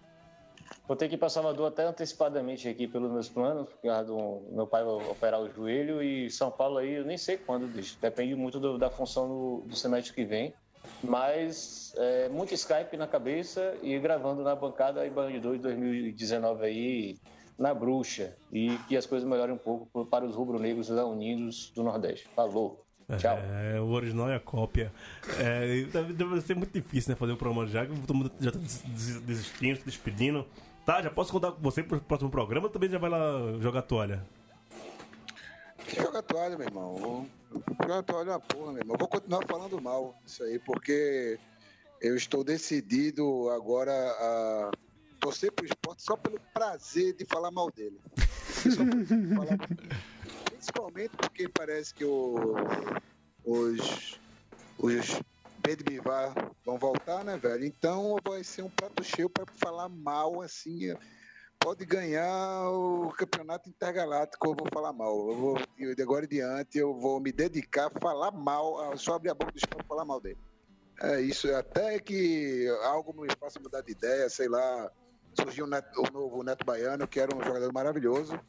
[0.88, 4.44] Vou ter que ir para Salvador até antecipadamente aqui pelos meus planos, por causa do
[4.52, 7.98] meu pai vai operar o joelho e São Paulo aí eu nem sei quando, bicho.
[8.00, 10.54] Depende muito do- da função do, do semestre que vem.
[11.04, 16.64] Mas é, muito Skype na cabeça e gravando na bancada e Banho de 2 2019
[16.66, 17.18] aí
[17.58, 18.36] na bruxa.
[18.52, 22.28] E que as coisas melhorem um pouco para os rubro-negros unidos do Nordeste.
[22.36, 22.86] Falou.
[23.18, 23.38] Tchau.
[23.38, 24.92] É, o original é a cópia.
[25.40, 27.16] É, deve, ser muito difícil, né?
[27.16, 28.82] Fazer um programa já, que todo mundo já tá des-
[29.22, 30.46] desistindo, se despedindo.
[30.86, 33.20] Tá, já posso contar com você pro próximo programa também já vai lá
[33.60, 34.24] jogar toalha?
[35.88, 36.96] Que joga toalha, meu irmão.
[36.96, 37.28] Vou-
[37.82, 38.96] Joga toalha é uma porra, meu irmão.
[38.96, 41.40] Eu Vou continuar falando mal isso aí, porque
[42.02, 44.72] eu estou decidido agora a
[45.20, 48.00] torcer pro esporte só pelo prazer de falar mal dele.
[49.36, 49.58] Falar.
[50.52, 52.56] Principalmente porque parece que o-
[53.46, 54.20] os,
[54.80, 55.22] os
[55.66, 56.32] B de Bivar
[56.63, 57.66] vão voltar, né, velho?
[57.66, 60.93] Então vai ser um prato cheio para falar mal, assim.
[61.59, 65.28] Pode ganhar o campeonato intergaláctico, eu vou falar mal.
[65.32, 65.57] Eu vou,
[65.95, 69.51] de agora em diante, eu vou me dedicar a falar mal, só abrir a boca
[69.51, 70.38] do e falar mal dele.
[71.01, 74.91] É isso, até que algo me faça mudar de ideia, sei lá,
[75.34, 78.39] surgiu o, Neto- o novo Neto Baiano, que era um jogador maravilhoso,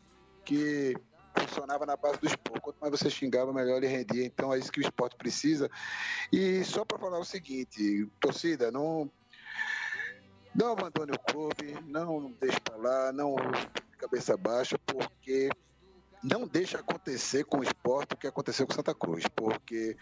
[0.44, 0.94] que
[1.41, 2.61] funcionava na base do esporte.
[2.61, 4.24] Quanto mais você xingava, melhor ele rendia.
[4.24, 5.70] Então é isso que o esporte precisa.
[6.32, 9.11] E só para falar o seguinte, torcida, não,
[10.55, 13.37] não abandone o clube, não deixe para lá, não
[13.99, 15.49] cabeça baixa, porque
[16.22, 19.97] não deixa acontecer com o esporte o que aconteceu com Santa Cruz, porque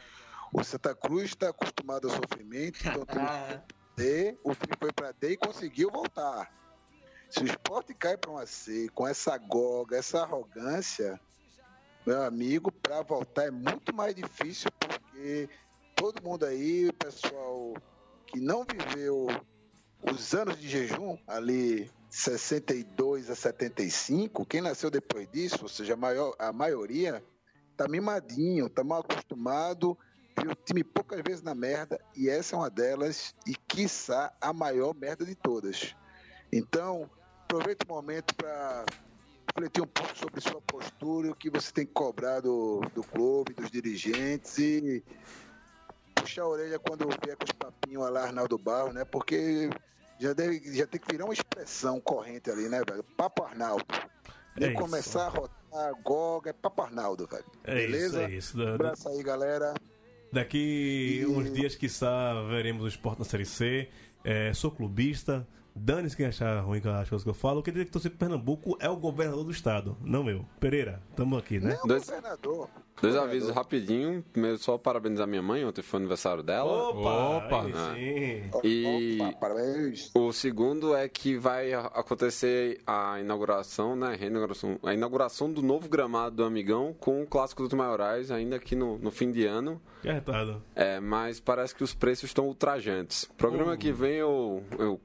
[0.52, 4.74] o Santa Cruz está acostumado ao sofrimento, então o time foi pra D, o time
[4.78, 6.50] foi para D e conseguiu voltar.
[7.30, 11.20] Se o esporte cai para uma C com essa goga, essa arrogância,
[12.06, 15.48] meu amigo, para voltar é muito mais difícil porque
[15.96, 17.74] todo mundo aí, pessoal
[18.26, 19.26] que não viveu
[20.02, 25.96] os anos de jejum, ali 62 a 75, quem nasceu depois disso, ou seja, a,
[25.96, 27.24] maior, a maioria,
[27.76, 29.98] tá mimadinho, tá mal acostumado,
[30.40, 34.52] viu o time poucas vezes na merda, e essa é uma delas, e quiçá a
[34.52, 35.96] maior merda de todas.
[36.56, 37.10] Então,
[37.44, 38.84] aproveita o momento para
[39.48, 43.54] refletir um pouco sobre sua postura, o que você tem que cobrar do, do clube,
[43.54, 45.02] dos dirigentes e
[46.14, 49.04] puxar a orelha quando vier com os papinhos lá Arnaldo Barro, né?
[49.04, 49.68] Porque
[50.18, 53.02] já, deve, já tem que virar uma expressão corrente ali, né, velho?
[53.16, 53.84] Papo Arnaldo.
[54.60, 57.44] É E começar a rotar Goga, é Papo Arnaldo, velho.
[57.64, 58.22] É Beleza?
[58.22, 58.62] isso, é isso.
[58.62, 59.74] Um abraço aí, galera.
[60.32, 63.88] Daqui E- uns dias, quiçá, veremos o esporte na Série C.
[64.24, 65.46] É, sou clubista.
[65.76, 67.62] Dane-se quem achar ruim com as coisas que eu falo.
[67.62, 70.44] Quem tem que torcer pro Pernambuco é o governador do estado, não eu.
[70.60, 71.76] Pereira, tamo aqui, né?
[71.80, 72.68] Não, Dois- governador.
[73.02, 74.24] Dois avisos rapidinho.
[74.32, 75.64] Primeiro, só parabenizar minha mãe.
[75.64, 76.90] Ontem foi aniversário dela.
[76.90, 77.38] Opa!
[77.38, 77.94] Opa!
[77.94, 78.50] sim.
[78.62, 80.10] E- Opa, parabéns.
[80.14, 84.14] O segundo é que vai acontecer a inauguração, né?
[84.18, 88.76] Reinauguração, a inauguração do novo gramado do Amigão com o Clássico dos Maiorais, ainda aqui
[88.76, 89.82] no, no fim de ano.
[90.00, 90.08] Que.
[90.76, 93.24] É, mas parece que os preços estão ultrajantes.
[93.36, 95.00] Programa que vem eu, eu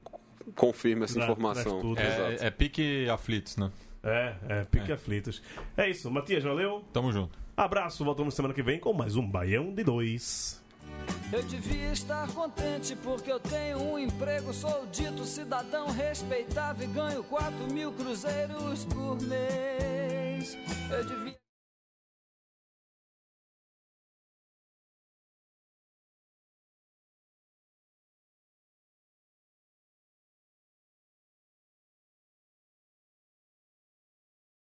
[0.54, 1.62] confirmo essa informação.
[1.62, 2.00] traz tudo.
[2.00, 2.44] Exato.
[2.44, 3.70] É, é pique aflitos, né?
[4.02, 5.42] É, é, pique aflitos.
[5.76, 6.84] É isso, Matias, valeu.
[6.92, 7.38] Tamo junto.
[7.56, 10.60] Abraço, voltamos semana que vem com mais um Baião de Dois.
[11.32, 17.24] Eu devia estar contente porque eu tenho um emprego, sou dito cidadão respeitável e ganho
[17.24, 20.56] 4 mil cruzeiros por mês.
[20.90, 21.36] Eu devia